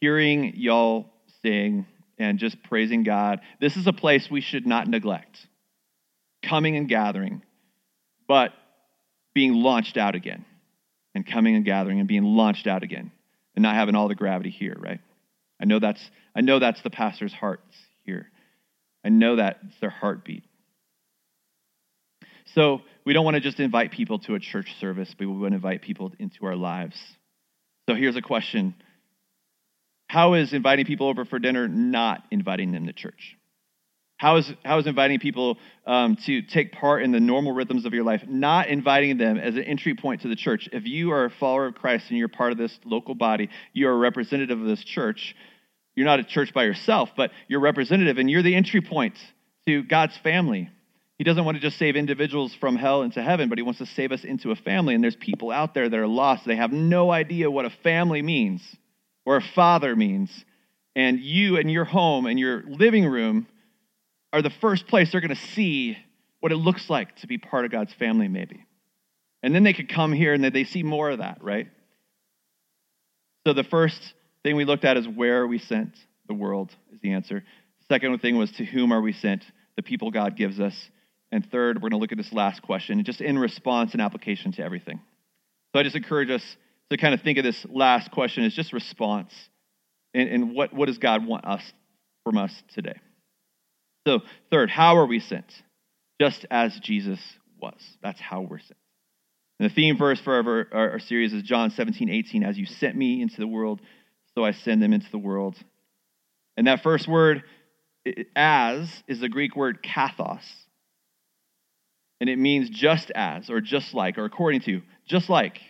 hearing 0.00 0.52
y'all 0.56 1.06
sing 1.42 1.86
and 2.18 2.38
just 2.38 2.62
praising 2.64 3.02
God. 3.02 3.40
This 3.60 3.76
is 3.76 3.86
a 3.86 3.92
place 3.92 4.28
we 4.30 4.40
should 4.40 4.66
not 4.66 4.88
neglect. 4.88 5.38
Coming 6.42 6.76
and 6.76 6.88
gathering, 6.88 7.42
but 8.28 8.52
being 9.34 9.54
launched 9.54 9.96
out 9.96 10.14
again. 10.14 10.44
And 11.14 11.26
coming 11.26 11.56
and 11.56 11.64
gathering 11.64 11.98
and 11.98 12.08
being 12.08 12.24
launched 12.24 12.66
out 12.66 12.82
again. 12.82 13.10
And 13.54 13.62
not 13.62 13.74
having 13.74 13.94
all 13.94 14.08
the 14.08 14.14
gravity 14.14 14.50
here, 14.50 14.76
right? 14.78 15.00
I 15.60 15.64
know 15.64 15.78
that's 15.78 16.10
I 16.34 16.42
know 16.42 16.58
that's 16.58 16.82
the 16.82 16.90
pastor's 16.90 17.32
hearts 17.32 17.74
here. 18.04 18.30
I 19.04 19.08
know 19.08 19.36
that's 19.36 19.58
their 19.80 19.90
heartbeat. 19.90 20.44
So 22.54 22.82
we 23.04 23.12
don't 23.12 23.24
want 23.24 23.36
to 23.36 23.40
just 23.40 23.60
invite 23.60 23.92
people 23.92 24.18
to 24.20 24.34
a 24.34 24.40
church 24.40 24.74
service, 24.80 25.14
but 25.18 25.26
we 25.26 25.32
want 25.32 25.52
to 25.52 25.56
invite 25.56 25.82
people 25.82 26.12
into 26.18 26.44
our 26.44 26.56
lives. 26.56 26.96
So 27.88 27.94
here's 27.94 28.16
a 28.16 28.22
question 28.22 28.74
How 30.06 30.34
is 30.34 30.52
inviting 30.52 30.86
people 30.86 31.08
over 31.08 31.24
for 31.24 31.38
dinner 31.38 31.68
not 31.68 32.24
inviting 32.30 32.72
them 32.72 32.86
to 32.86 32.92
church? 32.92 33.36
How 34.18 34.36
is, 34.36 34.50
how 34.64 34.78
is 34.78 34.86
inviting 34.86 35.18
people 35.18 35.58
um, 35.86 36.16
to 36.24 36.40
take 36.40 36.72
part 36.72 37.02
in 37.02 37.12
the 37.12 37.20
normal 37.20 37.52
rhythms 37.52 37.84
of 37.84 37.92
your 37.92 38.04
life, 38.04 38.22
not 38.26 38.68
inviting 38.68 39.18
them 39.18 39.36
as 39.36 39.56
an 39.56 39.64
entry 39.64 39.94
point 39.94 40.22
to 40.22 40.28
the 40.28 40.36
church? 40.36 40.70
If 40.72 40.86
you 40.86 41.12
are 41.12 41.26
a 41.26 41.30
follower 41.30 41.66
of 41.66 41.74
Christ 41.74 42.06
and 42.08 42.16
you're 42.16 42.28
part 42.28 42.52
of 42.52 42.58
this 42.58 42.78
local 42.84 43.14
body, 43.14 43.50
you 43.74 43.88
are 43.88 43.92
a 43.92 43.96
representative 43.96 44.58
of 44.58 44.66
this 44.66 44.82
church. 44.82 45.34
You're 45.94 46.06
not 46.06 46.20
a 46.20 46.24
church 46.24 46.54
by 46.54 46.64
yourself, 46.64 47.10
but 47.14 47.30
you're 47.46 47.60
representative, 47.60 48.16
and 48.16 48.30
you're 48.30 48.42
the 48.42 48.54
entry 48.54 48.80
point 48.80 49.18
to 49.66 49.82
God's 49.82 50.16
family. 50.18 50.70
He 51.18 51.24
doesn't 51.24 51.44
want 51.44 51.56
to 51.56 51.60
just 51.60 51.78
save 51.78 51.96
individuals 51.96 52.54
from 52.54 52.76
hell 52.76 53.02
into 53.02 53.22
heaven, 53.22 53.50
but 53.50 53.58
he 53.58 53.62
wants 53.62 53.80
to 53.80 53.86
save 53.86 54.12
us 54.12 54.24
into 54.24 54.50
a 54.50 54.56
family. 54.56 54.94
And 54.94 55.04
there's 55.04 55.16
people 55.16 55.50
out 55.50 55.74
there 55.74 55.88
that 55.88 55.98
are 55.98 56.06
lost. 56.06 56.46
They 56.46 56.56
have 56.56 56.72
no 56.72 57.10
idea 57.10 57.50
what 57.50 57.64
a 57.64 57.70
family 57.82 58.22
means 58.22 58.62
or 59.26 59.36
a 59.36 59.42
father 59.42 59.94
means. 59.94 60.30
And 60.94 61.20
you 61.20 61.58
and 61.58 61.70
your 61.70 61.84
home 61.84 62.24
and 62.24 62.38
your 62.38 62.62
living 62.66 63.06
room 63.06 63.46
are 64.32 64.40
the 64.40 64.48
first 64.48 64.86
place 64.86 65.12
they're 65.12 65.20
going 65.20 65.34
to 65.34 65.46
see 65.48 65.98
what 66.40 66.52
it 66.52 66.56
looks 66.56 66.88
like 66.88 67.16
to 67.16 67.26
be 67.26 67.36
part 67.36 67.66
of 67.66 67.70
God's 67.70 67.92
family, 67.92 68.28
maybe. 68.28 68.64
And 69.42 69.54
then 69.54 69.62
they 69.62 69.74
could 69.74 69.88
come 69.88 70.12
here 70.12 70.32
and 70.32 70.42
they 70.42 70.64
see 70.64 70.82
more 70.82 71.10
of 71.10 71.18
that, 71.18 71.42
right? 71.42 71.68
So 73.46 73.52
the 73.52 73.64
first 73.64 74.00
thing 74.42 74.56
we 74.56 74.64
looked 74.64 74.84
at 74.84 74.96
is 74.96 75.06
where 75.06 75.42
are 75.42 75.46
we 75.46 75.58
sent? 75.58 75.94
The 76.28 76.34
world 76.34 76.70
is 76.92 77.00
the 77.00 77.12
answer. 77.12 77.44
Second 77.88 78.20
thing 78.20 78.36
was 78.36 78.50
to 78.52 78.64
whom 78.64 78.92
are 78.92 79.00
we 79.00 79.12
sent? 79.12 79.44
The 79.76 79.82
people 79.82 80.10
God 80.10 80.36
gives 80.36 80.58
us. 80.58 80.74
And 81.30 81.48
third, 81.50 81.76
we're 81.76 81.90
going 81.90 81.92
to 81.92 81.98
look 81.98 82.12
at 82.12 82.18
this 82.18 82.32
last 82.32 82.62
question, 82.62 83.02
just 83.04 83.20
in 83.20 83.38
response 83.38 83.92
and 83.92 84.00
application 84.00 84.52
to 84.52 84.62
everything. 84.62 85.00
So 85.72 85.80
I 85.80 85.82
just 85.82 85.96
encourage 85.96 86.30
us 86.30 86.42
to 86.90 86.96
kind 86.96 87.14
of 87.14 87.22
think 87.22 87.38
of 87.38 87.44
this 87.44 87.66
last 87.68 88.10
question 88.10 88.44
as 88.44 88.54
just 88.54 88.72
response. 88.72 89.32
And, 90.14 90.28
and 90.28 90.54
what, 90.54 90.72
what 90.72 90.86
does 90.86 90.98
God 90.98 91.26
want 91.26 91.44
us 91.44 91.62
from 92.24 92.38
us 92.38 92.52
today? 92.74 92.98
So, 94.06 94.20
third, 94.50 94.70
how 94.70 94.96
are 94.98 95.06
we 95.06 95.20
sent? 95.20 95.52
Just 96.20 96.46
as 96.50 96.78
Jesus 96.78 97.20
was. 97.60 97.80
That's 98.02 98.20
how 98.20 98.42
we're 98.42 98.60
sent. 98.60 98.78
And 99.58 99.68
the 99.68 99.74
theme 99.74 99.96
verse 99.96 100.20
for 100.20 100.34
our, 100.34 100.68
our, 100.72 100.90
our, 100.92 100.98
series 100.98 101.32
is 101.32 101.42
John 101.42 101.70
17, 101.70 102.08
18. 102.08 102.44
As 102.44 102.58
you 102.58 102.66
sent 102.66 102.94
me 102.94 103.22
into 103.22 103.38
the 103.38 103.46
world, 103.46 103.80
so 104.34 104.44
I 104.44 104.52
send 104.52 104.82
them 104.82 104.92
into 104.92 105.10
the 105.10 105.18
world. 105.18 105.56
And 106.56 106.66
that 106.66 106.82
first 106.82 107.08
word, 107.08 107.42
as, 108.34 108.90
is 109.08 109.20
the 109.20 109.28
Greek 109.28 109.56
word 109.56 109.82
kathos. 109.82 110.44
And 112.20 112.30
it 112.30 112.38
means 112.38 112.70
just 112.70 113.10
as, 113.14 113.50
or 113.50 113.60
just 113.60 113.92
like, 113.92 114.18
or 114.18 114.24
according 114.24 114.60
to, 114.62 114.82
just 115.06 115.28
like. 115.28 115.60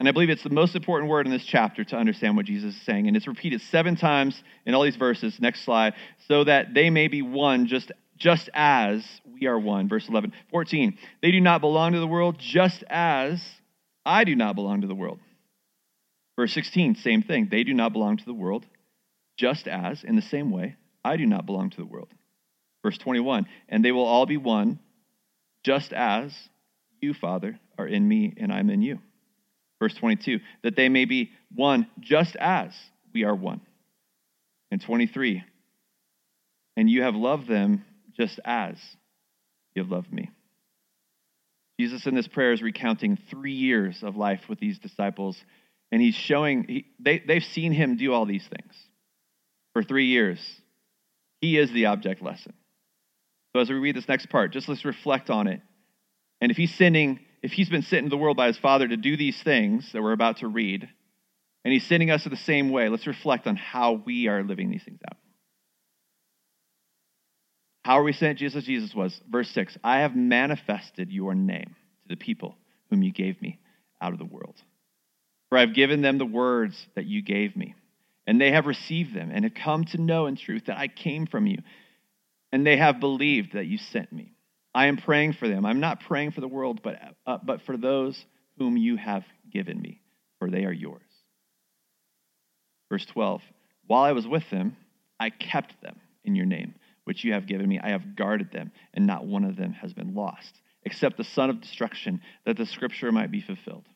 And 0.00 0.08
I 0.08 0.12
believe 0.12 0.30
it's 0.30 0.42
the 0.42 0.48
most 0.48 0.74
important 0.74 1.10
word 1.10 1.26
in 1.26 1.32
this 1.32 1.44
chapter 1.44 1.84
to 1.84 1.96
understand 1.96 2.34
what 2.34 2.46
Jesus 2.46 2.74
is 2.74 2.82
saying. 2.82 3.06
And 3.06 3.14
it's 3.18 3.26
repeated 3.26 3.60
seven 3.60 3.96
times 3.96 4.42
in 4.64 4.74
all 4.74 4.82
these 4.82 4.96
verses. 4.96 5.38
Next 5.38 5.62
slide. 5.62 5.92
So 6.26 6.42
that 6.44 6.72
they 6.72 6.88
may 6.88 7.08
be 7.08 7.20
one 7.20 7.66
just, 7.66 7.92
just 8.16 8.48
as 8.54 9.06
we 9.30 9.46
are 9.46 9.58
one. 9.58 9.90
Verse 9.90 10.08
11. 10.08 10.32
14. 10.50 10.96
They 11.20 11.30
do 11.30 11.40
not 11.40 11.60
belong 11.60 11.92
to 11.92 12.00
the 12.00 12.06
world 12.06 12.36
just 12.38 12.82
as 12.88 13.44
I 14.06 14.24
do 14.24 14.34
not 14.34 14.54
belong 14.54 14.80
to 14.80 14.86
the 14.86 14.94
world. 14.94 15.18
Verse 16.34 16.54
16. 16.54 16.94
Same 16.94 17.22
thing. 17.22 17.48
They 17.50 17.62
do 17.62 17.74
not 17.74 17.92
belong 17.92 18.16
to 18.16 18.24
the 18.24 18.32
world 18.32 18.64
just 19.36 19.68
as, 19.68 20.02
in 20.02 20.16
the 20.16 20.22
same 20.22 20.50
way, 20.50 20.76
I 21.04 21.18
do 21.18 21.26
not 21.26 21.44
belong 21.44 21.68
to 21.70 21.76
the 21.76 21.84
world. 21.84 22.08
Verse 22.82 22.96
21. 22.96 23.46
And 23.68 23.84
they 23.84 23.92
will 23.92 24.06
all 24.06 24.24
be 24.24 24.38
one 24.38 24.78
just 25.62 25.92
as 25.92 26.32
you, 27.02 27.12
Father, 27.12 27.60
are 27.76 27.86
in 27.86 28.08
me 28.08 28.32
and 28.38 28.50
I'm 28.50 28.70
in 28.70 28.80
you. 28.80 28.98
Verse 29.80 29.94
22, 29.94 30.40
that 30.62 30.76
they 30.76 30.88
may 30.88 31.06
be 31.06 31.30
one 31.54 31.88
just 31.98 32.36
as 32.36 32.72
we 33.12 33.24
are 33.24 33.34
one. 33.34 33.60
And 34.70 34.80
23, 34.80 35.42
and 36.76 36.88
you 36.88 37.02
have 37.02 37.16
loved 37.16 37.48
them 37.48 37.84
just 38.16 38.38
as 38.44 38.76
you 39.74 39.82
have 39.82 39.90
loved 39.90 40.12
me. 40.12 40.30
Jesus 41.80 42.06
in 42.06 42.14
this 42.14 42.28
prayer 42.28 42.52
is 42.52 42.62
recounting 42.62 43.18
three 43.30 43.54
years 43.54 44.02
of 44.02 44.16
life 44.16 44.42
with 44.48 44.60
these 44.60 44.78
disciples, 44.78 45.42
and 45.90 46.00
he's 46.00 46.14
showing, 46.14 46.64
he, 46.64 46.86
they, 47.00 47.18
they've 47.18 47.42
seen 47.42 47.72
him 47.72 47.96
do 47.96 48.12
all 48.12 48.26
these 48.26 48.46
things 48.46 48.74
for 49.72 49.82
three 49.82 50.06
years. 50.06 50.38
He 51.40 51.58
is 51.58 51.72
the 51.72 51.86
object 51.86 52.22
lesson. 52.22 52.52
So 53.54 53.60
as 53.60 53.70
we 53.70 53.76
read 53.76 53.96
this 53.96 54.06
next 54.06 54.28
part, 54.28 54.52
just 54.52 54.68
let's 54.68 54.84
reflect 54.84 55.30
on 55.30 55.46
it. 55.48 55.62
And 56.40 56.50
if 56.50 56.56
he's 56.56 56.74
sending 56.74 57.20
if 57.42 57.52
he's 57.52 57.68
been 57.68 57.82
sent 57.82 58.04
into 58.04 58.10
the 58.10 58.20
world 58.20 58.36
by 58.36 58.48
his 58.48 58.58
Father 58.58 58.86
to 58.86 58.96
do 58.96 59.16
these 59.16 59.40
things 59.42 59.90
that 59.92 60.02
we're 60.02 60.12
about 60.12 60.38
to 60.38 60.48
read, 60.48 60.88
and 61.64 61.72
he's 61.72 61.86
sending 61.86 62.10
us 62.10 62.24
in 62.24 62.30
the 62.30 62.36
same 62.36 62.70
way, 62.70 62.88
let's 62.88 63.06
reflect 63.06 63.46
on 63.46 63.56
how 63.56 64.02
we 64.04 64.28
are 64.28 64.42
living 64.42 64.70
these 64.70 64.84
things 64.84 65.00
out. 65.08 65.16
How 67.82 67.98
are 67.98 68.02
we 68.02 68.12
sent 68.12 68.38
just 68.38 68.56
as 68.56 68.64
Jesus 68.64 68.94
was? 68.94 69.18
Verse 69.28 69.50
6 69.50 69.76
I 69.82 70.00
have 70.00 70.14
manifested 70.14 71.10
your 71.10 71.34
name 71.34 71.76
to 72.02 72.08
the 72.08 72.16
people 72.16 72.56
whom 72.90 73.02
you 73.02 73.12
gave 73.12 73.40
me 73.40 73.58
out 74.00 74.12
of 74.12 74.18
the 74.18 74.24
world. 74.24 74.56
For 75.48 75.58
I 75.58 75.62
have 75.62 75.74
given 75.74 76.02
them 76.02 76.18
the 76.18 76.26
words 76.26 76.86
that 76.94 77.06
you 77.06 77.22
gave 77.22 77.56
me, 77.56 77.74
and 78.26 78.40
they 78.40 78.52
have 78.52 78.66
received 78.66 79.14
them 79.14 79.30
and 79.32 79.44
have 79.44 79.54
come 79.54 79.84
to 79.86 80.00
know 80.00 80.26
in 80.26 80.36
truth 80.36 80.66
that 80.66 80.78
I 80.78 80.88
came 80.88 81.26
from 81.26 81.46
you, 81.46 81.58
and 82.52 82.66
they 82.66 82.76
have 82.76 83.00
believed 83.00 83.54
that 83.54 83.66
you 83.66 83.78
sent 83.78 84.12
me. 84.12 84.34
I 84.74 84.86
am 84.86 84.96
praying 84.96 85.34
for 85.34 85.48
them. 85.48 85.66
I'm 85.66 85.80
not 85.80 86.00
praying 86.00 86.32
for 86.32 86.40
the 86.40 86.48
world, 86.48 86.80
but, 86.82 87.00
uh, 87.26 87.38
but 87.42 87.62
for 87.62 87.76
those 87.76 88.24
whom 88.58 88.76
you 88.76 88.96
have 88.96 89.24
given 89.52 89.80
me, 89.80 90.00
for 90.38 90.50
they 90.50 90.64
are 90.64 90.72
yours. 90.72 91.02
Verse 92.88 93.04
12 93.06 93.42
While 93.86 94.04
I 94.04 94.12
was 94.12 94.26
with 94.26 94.48
them, 94.50 94.76
I 95.18 95.30
kept 95.30 95.80
them 95.82 96.00
in 96.24 96.36
your 96.36 96.46
name, 96.46 96.74
which 97.04 97.24
you 97.24 97.32
have 97.32 97.46
given 97.46 97.68
me. 97.68 97.80
I 97.80 97.90
have 97.90 98.14
guarded 98.14 98.52
them, 98.52 98.70
and 98.94 99.06
not 99.06 99.26
one 99.26 99.44
of 99.44 99.56
them 99.56 99.72
has 99.72 99.92
been 99.92 100.14
lost, 100.14 100.60
except 100.84 101.16
the 101.16 101.24
son 101.24 101.50
of 101.50 101.60
destruction, 101.60 102.20
that 102.46 102.56
the 102.56 102.66
scripture 102.66 103.10
might 103.10 103.30
be 103.30 103.40
fulfilled. 103.40 103.86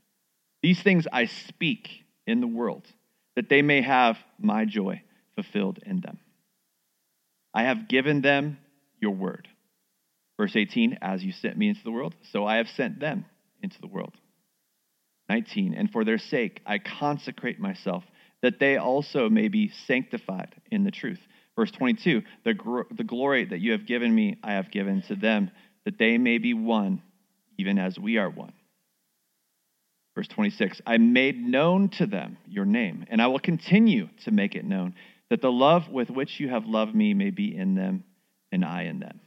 These 0.62 0.82
things 0.82 1.06
I 1.12 1.26
speak 1.26 1.88
in 2.26 2.40
the 2.40 2.46
world, 2.46 2.86
that 3.36 3.48
they 3.48 3.62
may 3.62 3.82
have 3.82 4.18
my 4.38 4.64
joy 4.64 5.02
fulfilled 5.34 5.78
in 5.84 6.00
them. 6.00 6.18
I 7.52 7.64
have 7.64 7.88
given 7.88 8.22
them 8.22 8.58
your 9.00 9.12
word 9.12 9.48
Verse 10.36 10.56
18, 10.56 10.98
as 11.00 11.22
you 11.22 11.32
sent 11.32 11.56
me 11.56 11.68
into 11.68 11.84
the 11.84 11.92
world, 11.92 12.14
so 12.32 12.44
I 12.44 12.56
have 12.56 12.68
sent 12.68 13.00
them 13.00 13.24
into 13.62 13.80
the 13.80 13.86
world. 13.86 14.14
19, 15.28 15.74
and 15.74 15.90
for 15.90 16.04
their 16.04 16.18
sake 16.18 16.60
I 16.66 16.78
consecrate 16.78 17.60
myself, 17.60 18.04
that 18.42 18.58
they 18.58 18.76
also 18.76 19.28
may 19.30 19.48
be 19.48 19.70
sanctified 19.86 20.54
in 20.70 20.84
the 20.84 20.90
truth. 20.90 21.20
Verse 21.56 21.70
22, 21.70 22.22
the, 22.44 22.54
gr- 22.54 22.82
the 22.90 23.04
glory 23.04 23.44
that 23.44 23.60
you 23.60 23.72
have 23.72 23.86
given 23.86 24.14
me, 24.14 24.36
I 24.42 24.52
have 24.54 24.70
given 24.70 25.02
to 25.02 25.14
them, 25.14 25.50
that 25.84 25.98
they 25.98 26.18
may 26.18 26.38
be 26.38 26.52
one, 26.52 27.00
even 27.56 27.78
as 27.78 27.98
we 27.98 28.18
are 28.18 28.28
one. 28.28 28.52
Verse 30.14 30.28
26, 30.28 30.80
I 30.86 30.98
made 30.98 31.42
known 31.42 31.88
to 31.90 32.06
them 32.06 32.36
your 32.46 32.64
name, 32.64 33.06
and 33.08 33.22
I 33.22 33.28
will 33.28 33.38
continue 33.38 34.08
to 34.24 34.30
make 34.30 34.54
it 34.54 34.64
known, 34.64 34.94
that 35.30 35.40
the 35.40 35.50
love 35.50 35.88
with 35.88 36.10
which 36.10 36.38
you 36.38 36.48
have 36.50 36.66
loved 36.66 36.94
me 36.94 37.14
may 37.14 37.30
be 37.30 37.56
in 37.56 37.74
them, 37.74 38.04
and 38.52 38.64
I 38.64 38.82
in 38.82 39.00
them. 39.00 39.20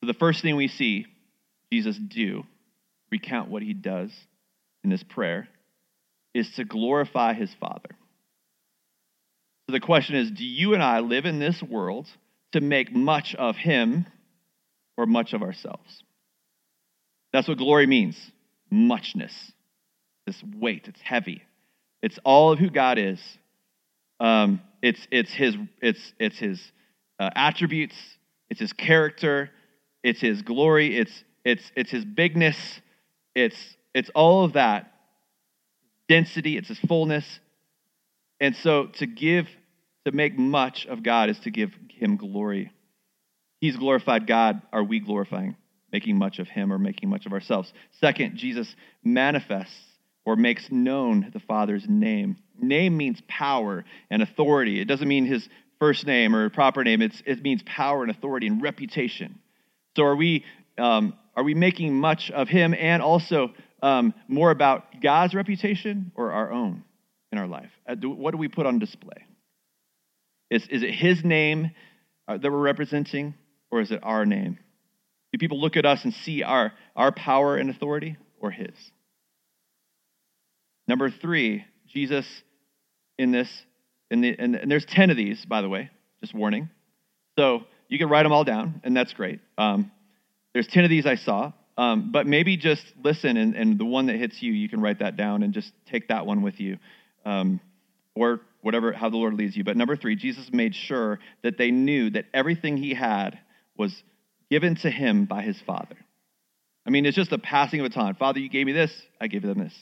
So 0.00 0.06
the 0.06 0.14
first 0.14 0.42
thing 0.42 0.56
we 0.56 0.68
see 0.68 1.06
Jesus 1.72 1.96
do, 1.96 2.44
recount 3.10 3.50
what 3.50 3.62
he 3.62 3.74
does 3.74 4.10
in 4.82 4.90
this 4.90 5.02
prayer, 5.02 5.48
is 6.34 6.50
to 6.52 6.64
glorify 6.64 7.34
his 7.34 7.52
Father. 7.60 7.90
So 9.66 9.72
the 9.72 9.80
question 9.80 10.16
is 10.16 10.30
do 10.30 10.44
you 10.44 10.74
and 10.74 10.82
I 10.82 11.00
live 11.00 11.26
in 11.26 11.38
this 11.38 11.62
world 11.62 12.08
to 12.52 12.60
make 12.60 12.94
much 12.94 13.34
of 13.34 13.56
him 13.56 14.06
or 14.96 15.06
much 15.06 15.32
of 15.32 15.42
ourselves? 15.42 16.02
That's 17.32 17.46
what 17.46 17.58
glory 17.58 17.86
means 17.86 18.16
muchness, 18.70 19.52
this 20.26 20.42
weight, 20.56 20.86
it's 20.86 21.00
heavy. 21.00 21.42
It's 22.02 22.18
all 22.24 22.52
of 22.52 22.58
who 22.58 22.70
God 22.70 22.98
is. 22.98 23.20
Um, 24.20 24.60
it's, 24.82 25.06
it's 25.10 25.32
his, 25.32 25.56
it's, 25.82 26.12
it's 26.18 26.38
his 26.38 26.60
uh, 27.18 27.30
attributes, 27.34 27.96
it's 28.48 28.60
his 28.60 28.72
character, 28.72 29.50
it's 30.02 30.20
his 30.20 30.42
glory, 30.42 30.96
it's 30.96 31.24
it's 31.44 31.70
it's 31.76 31.90
his 31.90 32.04
bigness, 32.04 32.80
it's 33.34 33.56
it's 33.94 34.10
all 34.14 34.44
of 34.44 34.54
that 34.54 34.92
density, 36.08 36.56
it's 36.56 36.68
his 36.68 36.78
fullness. 36.78 37.40
And 38.40 38.56
so 38.56 38.86
to 38.86 39.06
give 39.06 39.48
to 40.06 40.12
make 40.12 40.38
much 40.38 40.86
of 40.86 41.02
God 41.02 41.30
is 41.30 41.38
to 41.40 41.50
give 41.50 41.72
him 41.90 42.16
glory. 42.16 42.72
He's 43.60 43.76
glorified 43.76 44.26
God, 44.26 44.62
are 44.72 44.82
we 44.82 45.00
glorifying? 45.00 45.56
Making 45.92 46.18
much 46.18 46.38
of 46.38 46.48
him 46.48 46.72
or 46.72 46.78
making 46.78 47.10
much 47.10 47.26
of 47.26 47.32
ourselves. 47.32 47.72
Second, 48.00 48.36
Jesus 48.36 48.74
manifests 49.04 49.76
or 50.24 50.36
makes 50.36 50.70
known 50.70 51.30
the 51.32 51.40
Father's 51.40 51.86
name. 51.88 52.36
Name 52.58 52.96
means 52.96 53.20
power 53.28 53.84
and 54.10 54.22
authority. 54.22 54.80
It 54.80 54.86
doesn't 54.86 55.08
mean 55.08 55.26
his 55.26 55.48
first 55.78 56.06
name 56.06 56.34
or 56.34 56.48
proper 56.48 56.84
name. 56.84 57.02
It's, 57.02 57.22
it 57.26 57.42
means 57.42 57.62
power 57.64 58.02
and 58.02 58.10
authority 58.10 58.46
and 58.46 58.62
reputation. 58.62 59.38
So 60.00 60.06
are 60.06 60.16
we 60.16 60.46
um, 60.78 61.12
are 61.36 61.44
we 61.44 61.52
making 61.52 61.94
much 61.94 62.30
of 62.30 62.48
him 62.48 62.72
and 62.72 63.02
also 63.02 63.52
um, 63.82 64.14
more 64.28 64.50
about 64.50 65.02
God's 65.02 65.34
reputation 65.34 66.10
or 66.14 66.32
our 66.32 66.50
own 66.50 66.84
in 67.30 67.36
our 67.36 67.46
life? 67.46 67.68
Uh, 67.86 67.96
what 67.96 68.30
do 68.30 68.38
we 68.38 68.48
put 68.48 68.64
on 68.64 68.78
display? 68.78 69.26
Is, 70.48 70.66
is 70.70 70.82
it 70.82 70.92
his 70.94 71.22
name 71.22 71.72
uh, 72.26 72.38
that 72.38 72.50
we're 72.50 72.62
representing 72.62 73.34
or 73.70 73.82
is 73.82 73.90
it 73.90 74.00
our 74.02 74.24
name? 74.24 74.58
Do 75.34 75.38
people 75.38 75.60
look 75.60 75.76
at 75.76 75.84
us 75.84 76.02
and 76.02 76.14
see 76.14 76.42
our, 76.42 76.72
our 76.96 77.12
power 77.12 77.58
and 77.58 77.68
authority 77.68 78.16
or 78.40 78.50
his? 78.50 78.72
Number 80.88 81.10
three, 81.10 81.62
Jesus 81.92 82.26
in 83.18 83.32
this, 83.32 83.50
in 84.10 84.22
the, 84.22 84.34
and, 84.38 84.56
and 84.56 84.70
there's 84.70 84.86
10 84.86 85.10
of 85.10 85.18
these, 85.18 85.44
by 85.44 85.60
the 85.60 85.68
way, 85.68 85.90
just 86.22 86.32
warning. 86.32 86.70
So 87.38 87.64
you 87.90 87.98
can 87.98 88.08
write 88.08 88.22
them 88.22 88.32
all 88.32 88.44
down, 88.44 88.80
and 88.84 88.96
that's 88.96 89.12
great. 89.12 89.40
Um, 89.58 89.90
there's 90.54 90.68
10 90.68 90.84
of 90.84 90.90
these 90.90 91.06
I 91.06 91.16
saw, 91.16 91.52
um, 91.76 92.12
but 92.12 92.26
maybe 92.26 92.56
just 92.56 92.84
listen, 93.02 93.36
and, 93.36 93.54
and, 93.54 93.78
the 93.78 93.84
one 93.84 94.06
that 94.06 94.16
hits 94.16 94.40
you, 94.40 94.52
you 94.52 94.68
can 94.68 94.80
write 94.80 95.00
that 95.00 95.16
down 95.16 95.42
and 95.42 95.52
just 95.52 95.72
take 95.90 96.08
that 96.08 96.24
one 96.24 96.42
with 96.42 96.60
you, 96.60 96.78
um, 97.24 97.60
or 98.14 98.40
whatever, 98.60 98.92
how 98.92 99.10
the 99.10 99.16
Lord 99.16 99.34
leads 99.34 99.56
you. 99.56 99.64
But 99.64 99.76
number 99.76 99.96
three, 99.96 100.14
Jesus 100.14 100.50
made 100.52 100.74
sure 100.74 101.18
that 101.42 101.58
they 101.58 101.70
knew 101.70 102.10
that 102.10 102.26
everything 102.32 102.76
he 102.76 102.94
had 102.94 103.38
was 103.76 104.02
given 104.50 104.76
to 104.76 104.90
him 104.90 105.24
by 105.24 105.42
his 105.42 105.60
Father. 105.66 105.96
I 106.86 106.90
mean, 106.90 107.06
it's 107.06 107.16
just 107.16 107.32
a 107.32 107.38
passing 107.38 107.80
of 107.80 107.86
a 107.86 107.90
time. 107.90 108.14
Father, 108.14 108.38
you 108.38 108.48
gave 108.48 108.66
me 108.66 108.72
this, 108.72 108.92
I 109.20 109.26
gave 109.26 109.42
them 109.42 109.58
this. 109.58 109.74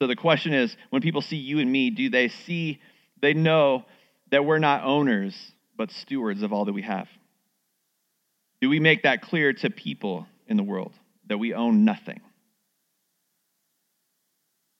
So 0.00 0.08
the 0.08 0.16
question 0.16 0.52
is 0.52 0.74
when 0.90 1.00
people 1.02 1.22
see 1.22 1.36
you 1.36 1.60
and 1.60 1.70
me, 1.70 1.90
do 1.90 2.10
they 2.10 2.28
see, 2.28 2.80
they 3.22 3.34
know 3.34 3.84
that 4.30 4.44
we're 4.44 4.58
not 4.58 4.84
owners, 4.84 5.36
but 5.76 5.90
stewards 5.90 6.42
of 6.42 6.52
all 6.52 6.64
that 6.66 6.72
we 6.72 6.82
have? 6.82 7.08
Do 8.60 8.68
we 8.68 8.80
make 8.80 9.02
that 9.02 9.22
clear 9.22 9.52
to 9.52 9.70
people 9.70 10.26
in 10.46 10.56
the 10.56 10.62
world 10.62 10.92
that 11.28 11.38
we 11.38 11.54
own 11.54 11.84
nothing? 11.84 12.20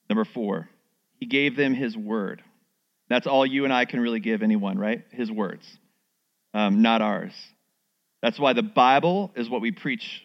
Number 0.08 0.24
four, 0.24 0.68
he 1.18 1.26
gave 1.26 1.56
them 1.56 1.74
his 1.74 1.96
word. 1.96 2.42
That's 3.08 3.26
all 3.26 3.44
you 3.44 3.64
and 3.64 3.72
I 3.72 3.84
can 3.84 4.00
really 4.00 4.20
give 4.20 4.42
anyone, 4.42 4.78
right? 4.78 5.04
His 5.10 5.30
words, 5.30 5.66
um, 6.52 6.82
not 6.82 7.02
ours. 7.02 7.32
That's 8.22 8.38
why 8.38 8.54
the 8.54 8.62
Bible 8.62 9.32
is 9.36 9.50
what 9.50 9.60
we 9.60 9.70
preach 9.70 10.22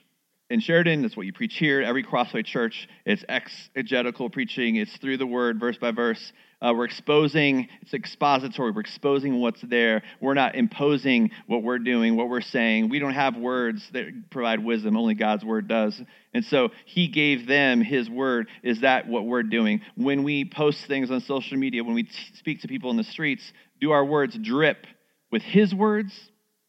in 0.50 0.60
Sheridan. 0.60 1.02
That's 1.02 1.16
what 1.16 1.26
you 1.26 1.34
preach 1.34 1.58
here. 1.58 1.82
Every 1.82 2.04
Crossway 2.04 2.44
church, 2.44 2.88
it's 3.06 3.24
exegetical 3.30 4.30
preaching. 4.30 4.76
It's 4.76 4.96
through 4.98 5.18
the 5.18 5.28
word, 5.28 5.60
verse 5.60 5.78
by 5.78 5.92
verse. 5.92 6.34
Uh, 6.62 6.74
we're 6.76 6.86
exposing, 6.86 7.70
it's 7.82 7.94
expository. 7.94 8.72
We're 8.72 8.82
exposing 8.82 9.40
what's 9.40 9.62
there. 9.62 10.02
We're 10.20 10.34
not 10.34 10.56
imposing 10.56 11.32
what 11.48 11.64
we're 11.64 11.80
doing, 11.80 12.18
what 12.18 12.28
we're 12.28 12.42
saying. 12.42 12.90
We 12.90 13.00
don't 13.00 13.14
have 13.14 13.38
words 13.38 13.88
that 13.94 14.30
provide 14.30 14.64
wisdom. 14.64 14.98
Only 14.98 15.14
God's 15.14 15.46
word 15.46 15.70
does. 15.70 16.02
And 16.34 16.44
so 16.44 16.70
he 16.86 17.08
gave 17.08 17.48
them 17.48 17.82
his 17.82 18.10
word. 18.10 18.50
Is 18.62 18.82
that 18.82 19.08
what 19.08 19.26
we're 19.26 19.44
doing? 19.44 19.82
When 19.96 20.24
we 20.24 20.44
post 20.44 20.86
things 20.86 21.12
on 21.12 21.22
social 21.22 21.58
media, 21.58 21.84
when 21.84 21.96
we 21.96 22.04
t- 22.04 22.12
speak 22.34 22.62
to 22.62 22.68
people 22.68 22.92
in 22.92 22.98
the 22.98 23.06
streets, 23.06 23.54
do 23.80 23.92
our 23.92 24.04
words 24.04 24.38
drip 24.38 24.86
with 25.32 25.44
his 25.44 25.74
words 25.74 26.14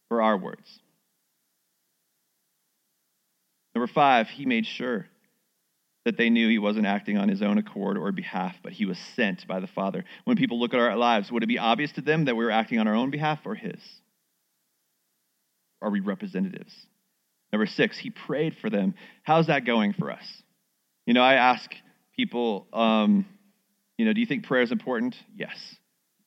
or 0.08 0.22
our 0.22 0.36
words? 0.36 0.79
Number 3.74 3.86
five, 3.86 4.28
he 4.28 4.46
made 4.46 4.66
sure 4.66 5.06
that 6.04 6.16
they 6.16 6.30
knew 6.30 6.48
he 6.48 6.58
wasn't 6.58 6.86
acting 6.86 7.18
on 7.18 7.28
his 7.28 7.42
own 7.42 7.58
accord 7.58 7.98
or 7.98 8.10
behalf, 8.10 8.56
but 8.62 8.72
he 8.72 8.86
was 8.86 8.98
sent 9.14 9.46
by 9.46 9.60
the 9.60 9.66
Father. 9.66 10.04
When 10.24 10.36
people 10.36 10.58
look 10.58 10.72
at 10.72 10.80
our 10.80 10.96
lives, 10.96 11.30
would 11.30 11.42
it 11.42 11.46
be 11.46 11.58
obvious 11.58 11.92
to 11.92 12.00
them 12.00 12.24
that 12.24 12.36
we 12.36 12.44
were 12.44 12.50
acting 12.50 12.78
on 12.78 12.88
our 12.88 12.94
own 12.94 13.10
behalf 13.10 13.40
or 13.44 13.54
his? 13.54 13.80
Are 15.82 15.90
we 15.90 16.00
representatives? 16.00 16.74
Number 17.52 17.66
six, 17.66 17.98
he 17.98 18.10
prayed 18.10 18.56
for 18.60 18.70
them. 18.70 18.94
How's 19.22 19.48
that 19.48 19.64
going 19.64 19.92
for 19.92 20.10
us? 20.10 20.24
You 21.06 21.14
know, 21.14 21.22
I 21.22 21.34
ask 21.34 21.70
people, 22.16 22.66
um, 22.72 23.26
you 23.98 24.06
know, 24.06 24.12
do 24.12 24.20
you 24.20 24.26
think 24.26 24.46
prayer 24.46 24.62
is 24.62 24.72
important? 24.72 25.16
Yes. 25.34 25.56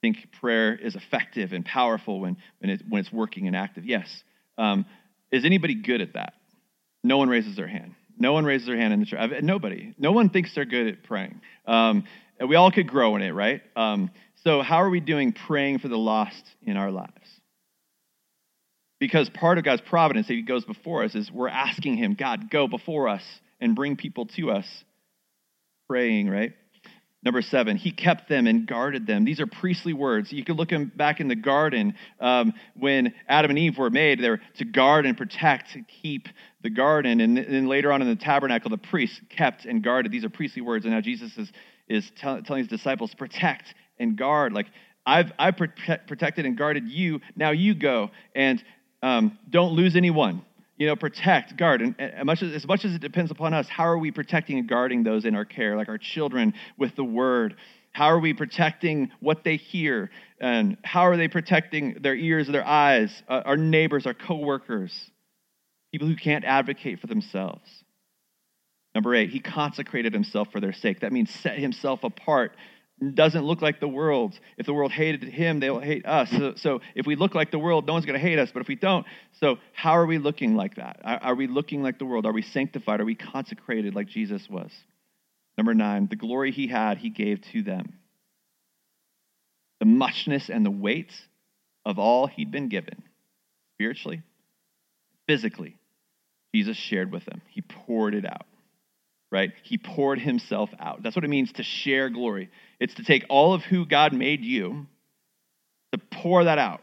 Think 0.01 0.17
prayer 0.39 0.75
is 0.75 0.95
effective 0.95 1.53
and 1.53 1.65
powerful 1.65 2.19
when, 2.19 2.37
when, 2.59 2.69
it, 2.69 2.83
when 2.87 2.99
it's 2.99 3.11
working 3.11 3.47
and 3.47 3.55
active? 3.55 3.85
Yes. 3.85 4.23
Um, 4.57 4.85
is 5.31 5.45
anybody 5.45 5.75
good 5.75 6.01
at 6.01 6.13
that? 6.13 6.33
No 7.03 7.17
one 7.17 7.29
raises 7.29 7.55
their 7.55 7.67
hand. 7.67 7.95
No 8.17 8.33
one 8.33 8.45
raises 8.45 8.67
their 8.67 8.77
hand 8.77 8.93
in 8.93 8.99
the 8.99 9.05
church. 9.05 9.41
Nobody. 9.41 9.93
No 9.97 10.11
one 10.11 10.29
thinks 10.29 10.53
they're 10.55 10.65
good 10.65 10.87
at 10.87 11.03
praying. 11.03 11.41
Um, 11.65 12.05
we 12.47 12.55
all 12.55 12.71
could 12.71 12.87
grow 12.87 13.15
in 13.15 13.21
it, 13.21 13.31
right? 13.31 13.61
Um, 13.75 14.11
so, 14.43 14.61
how 14.61 14.77
are 14.77 14.89
we 14.89 14.99
doing 14.99 15.33
praying 15.33 15.79
for 15.79 15.87
the 15.87 15.97
lost 15.97 16.43
in 16.63 16.77
our 16.77 16.91
lives? 16.91 17.11
Because 18.99 19.29
part 19.29 19.57
of 19.57 19.63
God's 19.63 19.81
providence, 19.81 20.27
if 20.27 20.35
He 20.35 20.41
goes 20.41 20.65
before 20.65 21.03
us, 21.03 21.15
is 21.15 21.31
we're 21.31 21.49
asking 21.49 21.97
Him, 21.97 22.15
God, 22.15 22.49
go 22.49 22.67
before 22.67 23.07
us 23.07 23.23
and 23.59 23.75
bring 23.75 23.95
people 23.95 24.27
to 24.37 24.51
us. 24.51 24.67
Praying, 25.87 26.29
right? 26.29 26.53
Number 27.23 27.41
seven, 27.41 27.77
he 27.77 27.91
kept 27.91 28.27
them 28.27 28.47
and 28.47 28.67
guarded 28.67 29.07
them. 29.07 29.23
These 29.23 29.39
are 29.39 29.47
priestly 29.47 29.93
words. 29.93 30.33
You 30.33 30.43
can 30.43 30.55
look 30.55 30.71
back 30.95 31.21
in 31.21 31.29
the 31.29 31.37
garden 31.37 31.95
um, 32.19 32.53
when 32.75 33.13
Adam 33.29 33.51
and 33.51 33.59
Eve 33.59 33.77
were 33.77 33.89
made. 33.89 34.19
They 34.19 34.29
were 34.29 34.41
to 34.57 34.65
guard 34.65 35.05
and 35.05 35.17
protect, 35.17 35.77
keep 36.01 36.27
the 36.63 36.69
garden. 36.69 37.21
And 37.21 37.37
then 37.37 37.67
later 37.67 37.91
on 37.91 38.01
in 38.01 38.07
the 38.07 38.15
tabernacle, 38.15 38.69
the 38.69 38.77
priests 38.77 39.19
kept 39.29 39.65
and 39.65 39.83
guarded. 39.83 40.11
These 40.11 40.25
are 40.25 40.29
priestly 40.29 40.61
words. 40.61 40.85
And 40.85 40.93
now 40.93 41.01
Jesus 41.01 41.37
is, 41.37 41.51
is 41.87 42.11
tell, 42.17 42.41
telling 42.41 42.63
his 42.63 42.69
disciples, 42.69 43.13
protect 43.13 43.73
and 43.99 44.17
guard. 44.17 44.53
Like, 44.53 44.67
I've, 45.05 45.31
I've 45.37 45.57
protected 45.57 46.45
and 46.45 46.57
guarded 46.57 46.87
you. 46.87 47.19
Now 47.35 47.51
you 47.51 47.75
go 47.75 48.09
and 48.33 48.63
um, 49.01 49.37
don't 49.49 49.73
lose 49.73 49.95
anyone 49.95 50.43
you 50.77 50.87
know, 50.87 50.95
protect, 50.95 51.55
guard. 51.55 51.81
And 51.81 51.99
as 51.99 52.25
much 52.25 52.41
as, 52.41 52.53
as 52.53 52.65
much 52.65 52.83
as 52.83 52.95
it 52.95 53.01
depends 53.01 53.31
upon 53.31 53.53
us, 53.53 53.67
how 53.69 53.85
are 53.85 53.97
we 53.97 54.11
protecting 54.11 54.57
and 54.57 54.67
guarding 54.67 55.03
those 55.03 55.23
in 55.25 55.35
our 55.35 55.45
care, 55.45 55.77
like 55.77 55.87
our 55.87 55.99
children 55.99 56.53
with 56.77 56.95
the 56.95 57.03
word? 57.03 57.55
How 57.91 58.07
are 58.07 58.19
we 58.19 58.33
protecting 58.33 59.11
what 59.19 59.43
they 59.43 59.57
hear? 59.57 60.09
And 60.39 60.77
how 60.83 61.03
are 61.03 61.15
they 61.15 61.27
protecting 61.27 61.97
their 62.01 62.15
ears, 62.15 62.47
their 62.47 62.65
eyes, 62.65 63.13
uh, 63.29 63.43
our 63.45 63.57
neighbors, 63.57 64.07
our 64.07 64.15
coworkers, 64.15 64.91
people 65.93 66.09
who 66.09 66.17
can't 66.17 66.43
advocate 66.43 66.99
for 66.99 67.07
themselves? 67.07 67.69
Number 68.93 69.15
eight, 69.15 69.29
he 69.29 69.39
consecrated 69.39 70.13
himself 70.13 70.49
for 70.51 70.59
their 70.59 70.73
sake. 70.73 70.99
That 70.99 71.13
means 71.13 71.31
set 71.31 71.57
himself 71.57 72.03
apart 72.03 72.53
doesn't 73.13 73.43
look 73.43 73.61
like 73.61 73.79
the 73.79 73.87
world. 73.87 74.39
If 74.57 74.65
the 74.65 74.73
world 74.73 74.91
hated 74.91 75.23
him, 75.23 75.59
they'll 75.59 75.79
hate 75.79 76.05
us. 76.05 76.29
So, 76.29 76.53
so 76.55 76.81
if 76.95 77.05
we 77.05 77.15
look 77.15 77.35
like 77.35 77.51
the 77.51 77.59
world, 77.59 77.85
no 77.85 77.93
one's 77.93 78.05
going 78.05 78.19
to 78.19 78.25
hate 78.25 78.39
us. 78.39 78.51
But 78.51 78.61
if 78.61 78.67
we 78.67 78.75
don't, 78.75 79.05
so 79.39 79.57
how 79.73 79.91
are 79.91 80.05
we 80.05 80.17
looking 80.17 80.55
like 80.55 80.75
that? 80.75 81.01
Are, 81.03 81.17
are 81.17 81.35
we 81.35 81.47
looking 81.47 81.83
like 81.83 81.99
the 81.99 82.05
world? 82.05 82.25
Are 82.25 82.31
we 82.31 82.41
sanctified? 82.41 83.01
Are 83.01 83.05
we 83.05 83.15
consecrated 83.15 83.95
like 83.95 84.07
Jesus 84.07 84.49
was? 84.49 84.71
Number 85.57 85.73
nine, 85.73 86.07
the 86.07 86.15
glory 86.15 86.51
he 86.51 86.67
had, 86.67 86.97
he 86.97 87.09
gave 87.09 87.41
to 87.51 87.61
them. 87.61 87.93
The 89.79 89.85
muchness 89.85 90.49
and 90.49 90.65
the 90.65 90.71
weight 90.71 91.13
of 91.85 91.99
all 91.99 92.27
he'd 92.27 92.51
been 92.51 92.69
given, 92.69 93.03
spiritually, 93.75 94.21
physically, 95.27 95.77
Jesus 96.53 96.77
shared 96.77 97.11
with 97.11 97.25
them. 97.25 97.41
He 97.49 97.61
poured 97.61 98.13
it 98.13 98.25
out 98.25 98.45
right? 99.33 99.51
He 99.63 99.79
poured 99.79 100.19
himself 100.19 100.69
out. 100.79 101.01
That's 101.01 101.15
what 101.15 101.25
it 101.25 101.29
means 101.29 101.51
to 101.53 101.63
share 101.63 102.11
glory. 102.11 102.51
It's 102.79 102.93
to 102.93 103.03
take 103.03 103.25
all 103.29 103.55
of 103.55 103.63
who 103.63 103.83
God 103.83 104.13
made 104.13 104.41
you, 104.41 104.85
to 105.91 105.97
pour 105.97 106.43
that 106.43 106.59
out. 106.59 106.81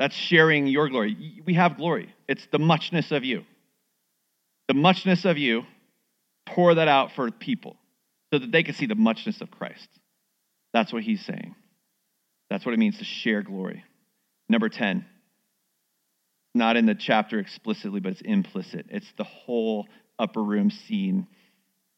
That's 0.00 0.16
sharing 0.16 0.66
your 0.66 0.88
glory. 0.88 1.40
We 1.46 1.54
have 1.54 1.76
glory, 1.76 2.12
it's 2.28 2.44
the 2.50 2.58
muchness 2.58 3.12
of 3.12 3.22
you. 3.24 3.44
The 4.66 4.74
muchness 4.74 5.24
of 5.24 5.38
you, 5.38 5.62
pour 6.44 6.74
that 6.74 6.88
out 6.88 7.12
for 7.12 7.30
people 7.30 7.76
so 8.32 8.40
that 8.40 8.50
they 8.50 8.64
can 8.64 8.74
see 8.74 8.86
the 8.86 8.96
muchness 8.96 9.40
of 9.40 9.50
Christ. 9.50 9.88
That's 10.72 10.92
what 10.92 11.04
he's 11.04 11.24
saying. 11.24 11.54
That's 12.50 12.66
what 12.66 12.74
it 12.74 12.78
means 12.78 12.98
to 12.98 13.04
share 13.04 13.42
glory. 13.42 13.84
Number 14.48 14.68
10, 14.68 15.06
not 16.54 16.76
in 16.76 16.86
the 16.86 16.94
chapter 16.94 17.38
explicitly, 17.38 18.00
but 18.00 18.12
it's 18.12 18.20
implicit. 18.20 18.86
It's 18.90 19.12
the 19.16 19.24
whole 19.24 19.86
upper 20.18 20.42
room 20.42 20.70
scene 20.70 21.26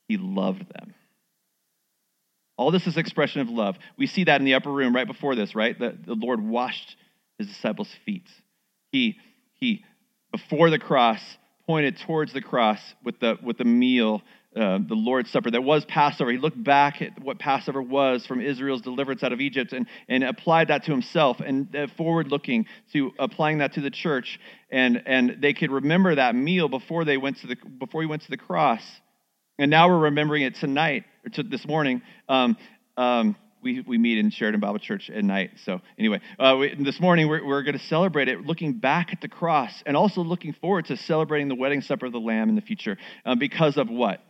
he 0.08 0.16
loved 0.16 0.64
them. 0.72 0.94
All 2.56 2.70
this 2.70 2.86
is 2.86 2.96
expression 2.96 3.42
of 3.42 3.50
love. 3.50 3.76
We 3.98 4.06
see 4.06 4.24
that 4.24 4.40
in 4.40 4.46
the 4.46 4.54
upper 4.54 4.72
room 4.72 4.94
right 4.94 5.06
before 5.06 5.34
this, 5.34 5.54
right? 5.54 5.78
The, 5.78 5.96
the 6.06 6.14
Lord 6.14 6.40
washed 6.40 6.96
his 7.38 7.48
disciples' 7.48 7.90
feet. 8.06 8.26
He, 8.92 9.16
he, 9.54 9.84
before 10.32 10.70
the 10.70 10.78
cross, 10.78 11.20
pointed 11.66 11.98
towards 11.98 12.32
the 12.32 12.40
cross 12.40 12.80
with 13.04 13.20
the, 13.20 13.36
with 13.42 13.58
the 13.58 13.64
meal, 13.64 14.22
uh, 14.56 14.78
the 14.88 14.94
Lord's 14.94 15.30
Supper 15.30 15.50
that 15.50 15.62
was 15.62 15.84
Passover. 15.84 16.30
He 16.30 16.38
looked 16.38 16.62
back 16.62 17.02
at 17.02 17.22
what 17.22 17.38
Passover 17.38 17.82
was 17.82 18.24
from 18.26 18.40
Israel's 18.40 18.80
deliverance 18.80 19.22
out 19.22 19.32
of 19.32 19.40
Egypt 19.40 19.72
and, 19.72 19.86
and 20.08 20.24
applied 20.24 20.68
that 20.68 20.84
to 20.84 20.92
himself 20.92 21.40
and 21.40 21.74
uh, 21.76 21.86
forward 21.96 22.28
looking 22.28 22.66
to 22.92 23.12
applying 23.18 23.58
that 23.58 23.74
to 23.74 23.80
the 23.82 23.90
church. 23.90 24.40
And, 24.70 25.02
and 25.06 25.38
they 25.42 25.52
could 25.52 25.70
remember 25.70 26.14
that 26.14 26.34
meal 26.34 26.68
before, 26.68 27.04
they 27.04 27.18
went 27.18 27.38
to 27.38 27.48
the, 27.48 27.56
before 27.78 28.00
he 28.00 28.06
went 28.06 28.22
to 28.22 28.30
the 28.30 28.38
cross. 28.38 28.82
And 29.58 29.70
now 29.70 29.88
we're 29.88 29.98
remembering 29.98 30.42
it 30.42 30.54
tonight, 30.56 31.04
or 31.24 31.30
to 31.30 31.42
this 31.42 31.66
morning. 31.66 32.02
Um, 32.28 32.56
um, 32.96 33.36
we, 33.62 33.80
we 33.80 33.98
meet 33.98 34.18
in 34.18 34.30
Sheridan 34.30 34.60
Bible 34.60 34.78
Church 34.78 35.10
at 35.10 35.24
night. 35.24 35.50
So, 35.64 35.80
anyway, 35.98 36.20
uh, 36.38 36.56
we, 36.58 36.74
this 36.78 37.00
morning 37.00 37.28
we're, 37.28 37.44
we're 37.44 37.62
going 37.62 37.76
to 37.76 37.84
celebrate 37.86 38.28
it 38.28 38.40
looking 38.42 38.74
back 38.74 39.08
at 39.12 39.20
the 39.20 39.28
cross 39.28 39.82
and 39.84 39.96
also 39.96 40.20
looking 40.20 40.52
forward 40.54 40.86
to 40.86 40.96
celebrating 40.96 41.48
the 41.48 41.54
wedding 41.54 41.80
supper 41.80 42.06
of 42.06 42.12
the 42.12 42.20
Lamb 42.20 42.48
in 42.48 42.54
the 42.54 42.60
future. 42.60 42.96
Um, 43.24 43.38
because 43.38 43.76
of 43.76 43.88
what? 43.88 44.22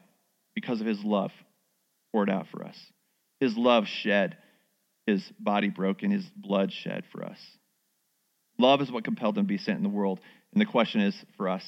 Because 0.57 0.81
of 0.81 0.87
his 0.89 1.05
love 1.05 1.31
poured 2.11 2.29
out 2.29 2.49
for 2.49 2.65
us. 2.65 2.77
His 3.39 3.57
love 3.57 3.87
shed, 3.87 4.37
his 5.07 5.23
body 5.39 5.69
broken, 5.69 6.11
his 6.11 6.25
blood 6.35 6.73
shed 6.73 7.05
for 7.13 7.23
us. 7.23 7.39
Love 8.59 8.81
is 8.81 8.91
what 8.91 9.05
compelled 9.05 9.39
him 9.39 9.45
to 9.45 9.49
be 9.49 9.59
sent 9.59 9.77
in 9.77 9.85
the 9.85 9.89
world. 9.89 10.19
And 10.53 10.61
the 10.61 10.67
question 10.67 11.03
is 11.03 11.15
for 11.37 11.49
us 11.49 11.63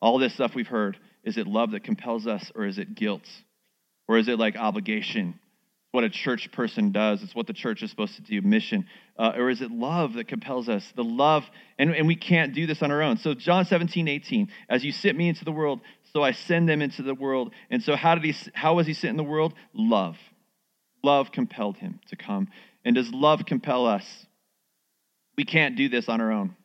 all 0.00 0.18
this 0.18 0.34
stuff 0.34 0.54
we've 0.54 0.66
heard 0.66 0.98
is 1.22 1.36
it 1.36 1.46
love 1.46 1.72
that 1.72 1.84
compels 1.84 2.26
us, 2.26 2.50
or 2.54 2.64
is 2.64 2.78
it 2.78 2.94
guilt? 2.94 3.28
Or 4.08 4.16
is 4.16 4.26
it 4.26 4.38
like 4.38 4.56
obligation? 4.56 5.38
What 5.92 6.04
a 6.04 6.08
church 6.08 6.50
person 6.52 6.92
does. 6.92 7.22
It's 7.22 7.34
what 7.34 7.46
the 7.46 7.52
church 7.52 7.82
is 7.82 7.90
supposed 7.90 8.16
to 8.16 8.22
do, 8.22 8.40
mission. 8.40 8.86
Uh, 9.18 9.32
or 9.36 9.50
is 9.50 9.60
it 9.60 9.70
love 9.70 10.14
that 10.14 10.28
compels 10.28 10.68
us? 10.68 10.90
The 10.96 11.04
love, 11.04 11.44
and, 11.78 11.94
and 11.94 12.06
we 12.06 12.16
can't 12.16 12.54
do 12.54 12.66
this 12.66 12.80
on 12.82 12.90
our 12.90 13.02
own. 13.02 13.18
So, 13.18 13.34
John 13.34 13.66
17, 13.66 14.08
18, 14.08 14.48
as 14.68 14.84
you 14.84 14.92
sent 14.92 15.18
me 15.18 15.28
into 15.28 15.44
the 15.44 15.52
world, 15.52 15.80
so 16.12 16.22
I 16.22 16.32
send 16.32 16.68
them 16.68 16.82
into 16.82 17.02
the 17.02 17.14
world. 17.14 17.52
And 17.70 17.82
so, 17.82 17.96
how, 17.96 18.14
did 18.14 18.24
he, 18.24 18.50
how 18.54 18.74
was 18.74 18.86
he 18.86 18.94
sent 18.94 19.10
in 19.10 19.16
the 19.16 19.22
world? 19.22 19.54
Love. 19.72 20.16
Love 21.02 21.32
compelled 21.32 21.76
him 21.76 22.00
to 22.08 22.16
come. 22.16 22.48
And 22.84 22.94
does 22.94 23.10
love 23.12 23.44
compel 23.46 23.86
us? 23.86 24.04
We 25.36 25.44
can't 25.44 25.76
do 25.76 25.88
this 25.88 26.08
on 26.08 26.20
our 26.20 26.32
own. 26.32 26.56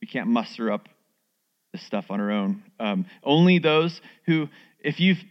We 0.00 0.06
can't 0.06 0.28
muster 0.28 0.70
up 0.70 0.88
this 1.72 1.82
stuff 1.82 2.06
on 2.10 2.20
our 2.20 2.30
own. 2.30 2.62
Um, 2.78 3.06
only 3.24 3.58
those 3.58 4.00
who, 4.26 4.48
if 4.80 5.00
you've 5.00 5.22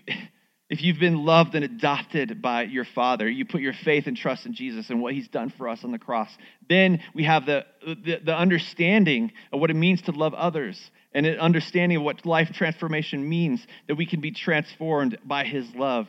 if 0.71 0.81
you've 0.81 0.99
been 0.99 1.25
loved 1.25 1.53
and 1.53 1.65
adopted 1.65 2.41
by 2.41 2.63
your 2.63 2.86
Father, 2.86 3.29
you 3.29 3.43
put 3.43 3.60
your 3.60 3.73
faith 3.73 4.07
and 4.07 4.15
trust 4.15 4.45
in 4.45 4.53
Jesus 4.53 4.89
and 4.89 5.01
what 5.01 5.13
He's 5.13 5.27
done 5.27 5.49
for 5.57 5.67
us 5.67 5.84
on 5.84 5.91
the 5.91 5.99
cross, 5.99 6.29
then 6.69 7.01
we 7.13 7.25
have 7.25 7.45
the, 7.45 7.65
the, 7.86 8.21
the, 8.23 8.34
understanding 8.34 9.34
of 9.51 9.60
what 9.60 9.69
it 9.69 9.73
means 9.73 10.01
to 10.03 10.13
love 10.13 10.34
others 10.34 10.79
and 11.13 11.26
an 11.26 11.39
understanding 11.39 11.97
of 11.97 12.04
what 12.04 12.26
life 12.26 12.52
transformation 12.54 13.28
means, 13.28 13.65
that 13.88 13.95
we 13.95 14.06
can 14.06 14.21
be 14.21 14.32
transformed 14.32 15.17
by 15.26 15.43
His 15.43 15.74
love. 15.76 16.08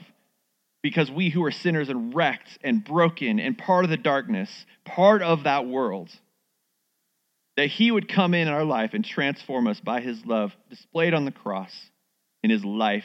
Because 0.83 1.11
we 1.11 1.31
who 1.31 1.45
are 1.45 1.53
sinners 1.53 1.89
and 1.89 2.13
wrecked 2.13 2.59
and 2.65 2.85
broken 2.85 3.39
and 3.39 3.57
part 3.57 3.85
of 3.85 3.91
the 3.91 3.97
darkness, 3.97 4.51
part 4.85 5.23
of 5.23 5.45
that 5.45 5.67
world, 5.67 6.11
that 7.57 7.69
He 7.69 7.91
would 7.91 8.09
come 8.09 8.35
in 8.35 8.49
our 8.49 8.65
life 8.65 8.91
and 8.93 9.05
transform 9.05 9.69
us 9.69 9.79
by 9.81 10.01
His 10.01 10.25
love 10.27 10.53
displayed 10.71 11.15
on 11.15 11.25
the 11.25 11.31
cross 11.31 11.73
in 12.43 12.51
His 12.51 12.65
life 12.65 13.05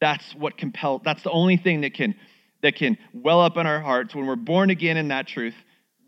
that's 0.00 0.34
what 0.34 0.56
compels, 0.56 1.02
that's 1.04 1.22
the 1.22 1.30
only 1.30 1.56
thing 1.56 1.82
that 1.82 1.94
can, 1.94 2.14
that 2.62 2.74
can 2.74 2.96
well 3.12 3.40
up 3.40 3.56
in 3.56 3.66
our 3.66 3.80
hearts. 3.80 4.14
When 4.14 4.26
we're 4.26 4.36
born 4.36 4.70
again 4.70 4.96
in 4.96 5.08
that 5.08 5.28
truth, 5.28 5.54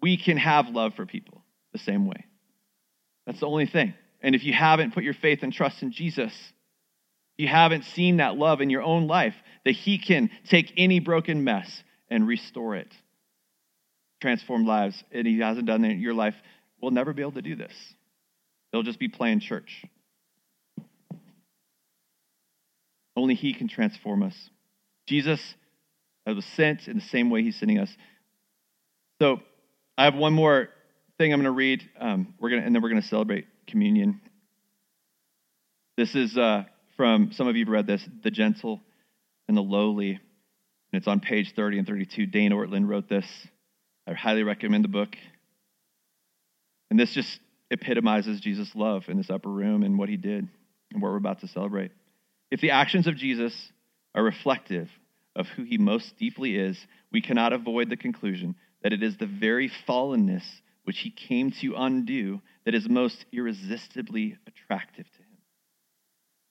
we 0.01 0.17
can 0.17 0.39
have 0.39 0.69
love 0.69 0.95
for 0.95 1.07
people 1.07 1.43
the 1.73 1.79
same 1.79 2.07
way. 2.07 2.25
That's 3.27 3.41
the 3.41 3.47
only 3.47 3.67
thing. 3.67 3.95
And 4.23 4.35
if 4.35 4.45
you 4.45 4.53
haven't 4.53 4.95
put 4.95 5.03
your 5.03 5.15
faith 5.15 5.43
and 5.43 5.53
trust 5.53 5.83
in 5.83 5.91
Jesus, 5.91 6.33
you 7.37 7.49
haven't 7.49 7.85
seen 7.85 8.19
that 8.19 8.37
love 8.37 8.61
in 8.61 8.71
your 8.71 8.83
own 8.83 9.07
life, 9.09 9.35
that 9.65 9.73
He 9.73 9.99
can 9.99 10.31
take 10.49 10.73
any 10.77 11.01
broken 11.01 11.45
mess 11.45 11.83
and 12.09 12.27
restore 12.27 12.77
it, 12.77 12.93
transform 14.21 14.65
lives, 14.65 15.03
and 15.11 15.27
He 15.27 15.41
hasn't 15.41 15.67
done 15.67 15.85
it 15.85 15.93
in 15.93 16.01
your 16.01 16.15
life, 16.15 16.37
we'll 16.81 16.93
never 16.93 17.13
be 17.13 17.23
able 17.23 17.33
to 17.33 17.43
do 17.43 17.57
this. 17.57 17.73
It'll 18.73 18.85
just 18.85 19.01
be 19.01 19.09
playing 19.09 19.41
church. 19.41 19.85
Only 23.17 23.35
He 23.35 23.55
can 23.55 23.69
transform 23.69 24.23
us. 24.23 24.37
Jesus 25.09 25.41
was 26.27 26.45
sent 26.45 26.87
in 26.87 26.95
the 26.95 27.03
same 27.03 27.29
way 27.29 27.43
He's 27.43 27.59
sending 27.59 27.79
us. 27.79 27.91
So 29.21 29.41
I 29.99 30.05
have 30.05 30.15
one 30.15 30.33
more 30.33 30.69
thing 31.19 31.33
I'm 31.33 31.41
going 31.41 31.45
to 31.45 31.51
read. 31.51 31.83
Um, 31.99 32.35
we're 32.41 32.51
to, 32.51 32.57
and 32.59 32.75
then 32.75 32.83
we're 32.83 32.89
going 32.89 33.03
to 33.03 33.09
celebrate 33.09 33.47
communion. 33.67 34.21
This 35.97 36.15
is 36.15 36.37
uh, 36.37 36.65
from 36.97 37.33
some 37.33 37.49
of 37.49 37.57
you 37.57 37.65
have 37.65 37.73
read 37.73 37.87
this, 37.87 38.07
"The 38.23 38.31
Gentle 38.31 38.81
and 39.49 39.57
the 39.57 39.63
Lowly," 39.63 40.11
and 40.11 40.21
it's 40.93 41.09
on 41.09 41.21
page 41.21 41.55
30 41.55 41.79
and 41.79 41.87
32. 41.87 42.27
Dane 42.27 42.53
Ortlund 42.53 42.89
wrote 42.89 43.09
this. 43.09 43.27
I 44.07 44.15
highly 44.15 44.43
recommend 44.43 44.85
the 44.85 44.89
book. 44.89 45.17
And 46.91 46.99
this 46.99 47.13
just 47.13 47.41
epitomizes 47.71 48.41
Jesus' 48.41 48.75
love 48.75 49.05
in 49.09 49.17
this 49.17 49.31
upper 49.31 49.49
room 49.49 49.83
and 49.83 49.99
what 49.99 50.09
he 50.09 50.17
did 50.17 50.49
and 50.93 51.03
what 51.03 51.11
we're 51.11 51.17
about 51.17 51.41
to 51.41 51.49
celebrate. 51.49 51.93
If 52.51 52.61
the 52.61 52.73
actions 52.73 53.07
of 53.07 53.17
Jesus 53.17 53.55
are 54.15 54.23
reflective 54.23 54.91
of 55.35 55.47
who 55.47 55.63
he 55.63 55.79
most 55.79 56.19
deeply 56.19 56.57
is, 56.57 56.79
we 57.11 57.23
cannot 57.23 57.55
avoid 57.55 57.89
the 57.89 57.97
conclusion 57.97 58.57
that 58.83 58.93
it 58.93 59.03
is 59.03 59.17
the 59.17 59.27
very 59.27 59.71
fallenness 59.89 60.43
which 60.85 60.99
he 60.99 61.11
came 61.11 61.51
to 61.51 61.75
undo 61.77 62.41
that 62.65 62.75
is 62.75 62.89
most 62.89 63.25
irresistibly 63.33 64.37
attractive 64.47 65.05
to 65.05 65.19
him. 65.19 65.39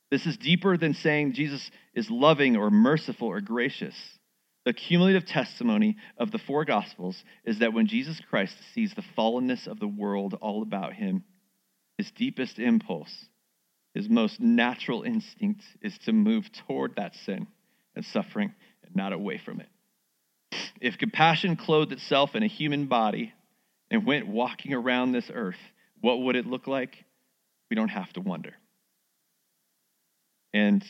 This 0.09 0.25
is 0.25 0.37
deeper 0.37 0.77
than 0.77 0.93
saying 0.93 1.33
Jesus 1.33 1.71
is 1.93 2.09
loving 2.09 2.57
or 2.57 2.69
merciful 2.69 3.27
or 3.27 3.41
gracious. 3.41 3.95
The 4.65 4.73
cumulative 4.73 5.25
testimony 5.25 5.97
of 6.17 6.31
the 6.31 6.37
four 6.37 6.65
Gospels 6.65 7.21
is 7.45 7.59
that 7.59 7.73
when 7.73 7.87
Jesus 7.87 8.21
Christ 8.29 8.55
sees 8.73 8.93
the 8.93 9.03
fallenness 9.17 9.67
of 9.67 9.79
the 9.79 9.87
world 9.87 10.37
all 10.41 10.61
about 10.61 10.93
him, 10.93 11.23
his 11.97 12.11
deepest 12.11 12.59
impulse 12.59 13.25
his 13.93 14.09
most 14.09 14.39
natural 14.39 15.03
instinct 15.03 15.63
is 15.81 15.97
to 15.99 16.13
move 16.13 16.49
toward 16.65 16.95
that 16.95 17.15
sin 17.15 17.47
and 17.95 18.05
suffering 18.05 18.53
and 18.83 18.95
not 18.95 19.13
away 19.13 19.37
from 19.37 19.59
it. 19.59 19.67
If 20.79 20.97
compassion 20.97 21.57
clothed 21.57 21.91
itself 21.91 22.35
in 22.35 22.43
a 22.43 22.47
human 22.47 22.87
body 22.87 23.33
and 23.91 24.05
went 24.05 24.25
walking 24.25 24.73
around 24.73 25.11
this 25.11 25.29
earth, 25.31 25.59
what 25.99 26.21
would 26.21 26.35
it 26.35 26.47
look 26.47 26.65
like? 26.65 26.95
We 27.69 27.75
don't 27.75 27.89
have 27.89 28.11
to 28.13 28.21
wonder. 28.21 28.53
And 30.53 30.83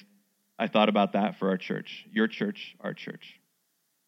I 0.57 0.67
thought 0.67 0.87
about 0.87 1.13
that 1.13 1.39
for 1.39 1.49
our 1.49 1.57
church, 1.57 2.05
your 2.11 2.27
church, 2.27 2.75
our 2.79 2.93
church. 2.93 3.39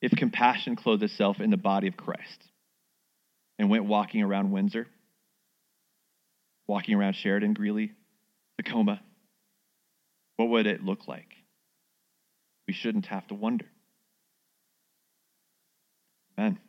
If 0.02 0.12
compassion 0.12 0.76
clothed 0.76 1.04
itself 1.04 1.40
in 1.40 1.50
the 1.50 1.58
body 1.58 1.88
of 1.88 1.98
Christ 1.98 2.44
and 3.58 3.70
went 3.70 3.86
walking 3.86 4.22
around 4.22 4.52
Windsor, 4.52 4.88
walking 6.68 6.96
around 6.96 7.16
Sheridan, 7.16 7.54
Greeley, 7.54 7.92
Tacoma, 8.58 9.02
what 10.38 10.50
would 10.50 10.68
it 10.68 10.84
look 10.84 11.08
like? 11.08 11.30
We 12.68 12.74
shouldn't 12.74 13.08
have 13.08 13.28
to 13.28 13.36
wonder. 13.36 13.66
Amen. 16.38 16.60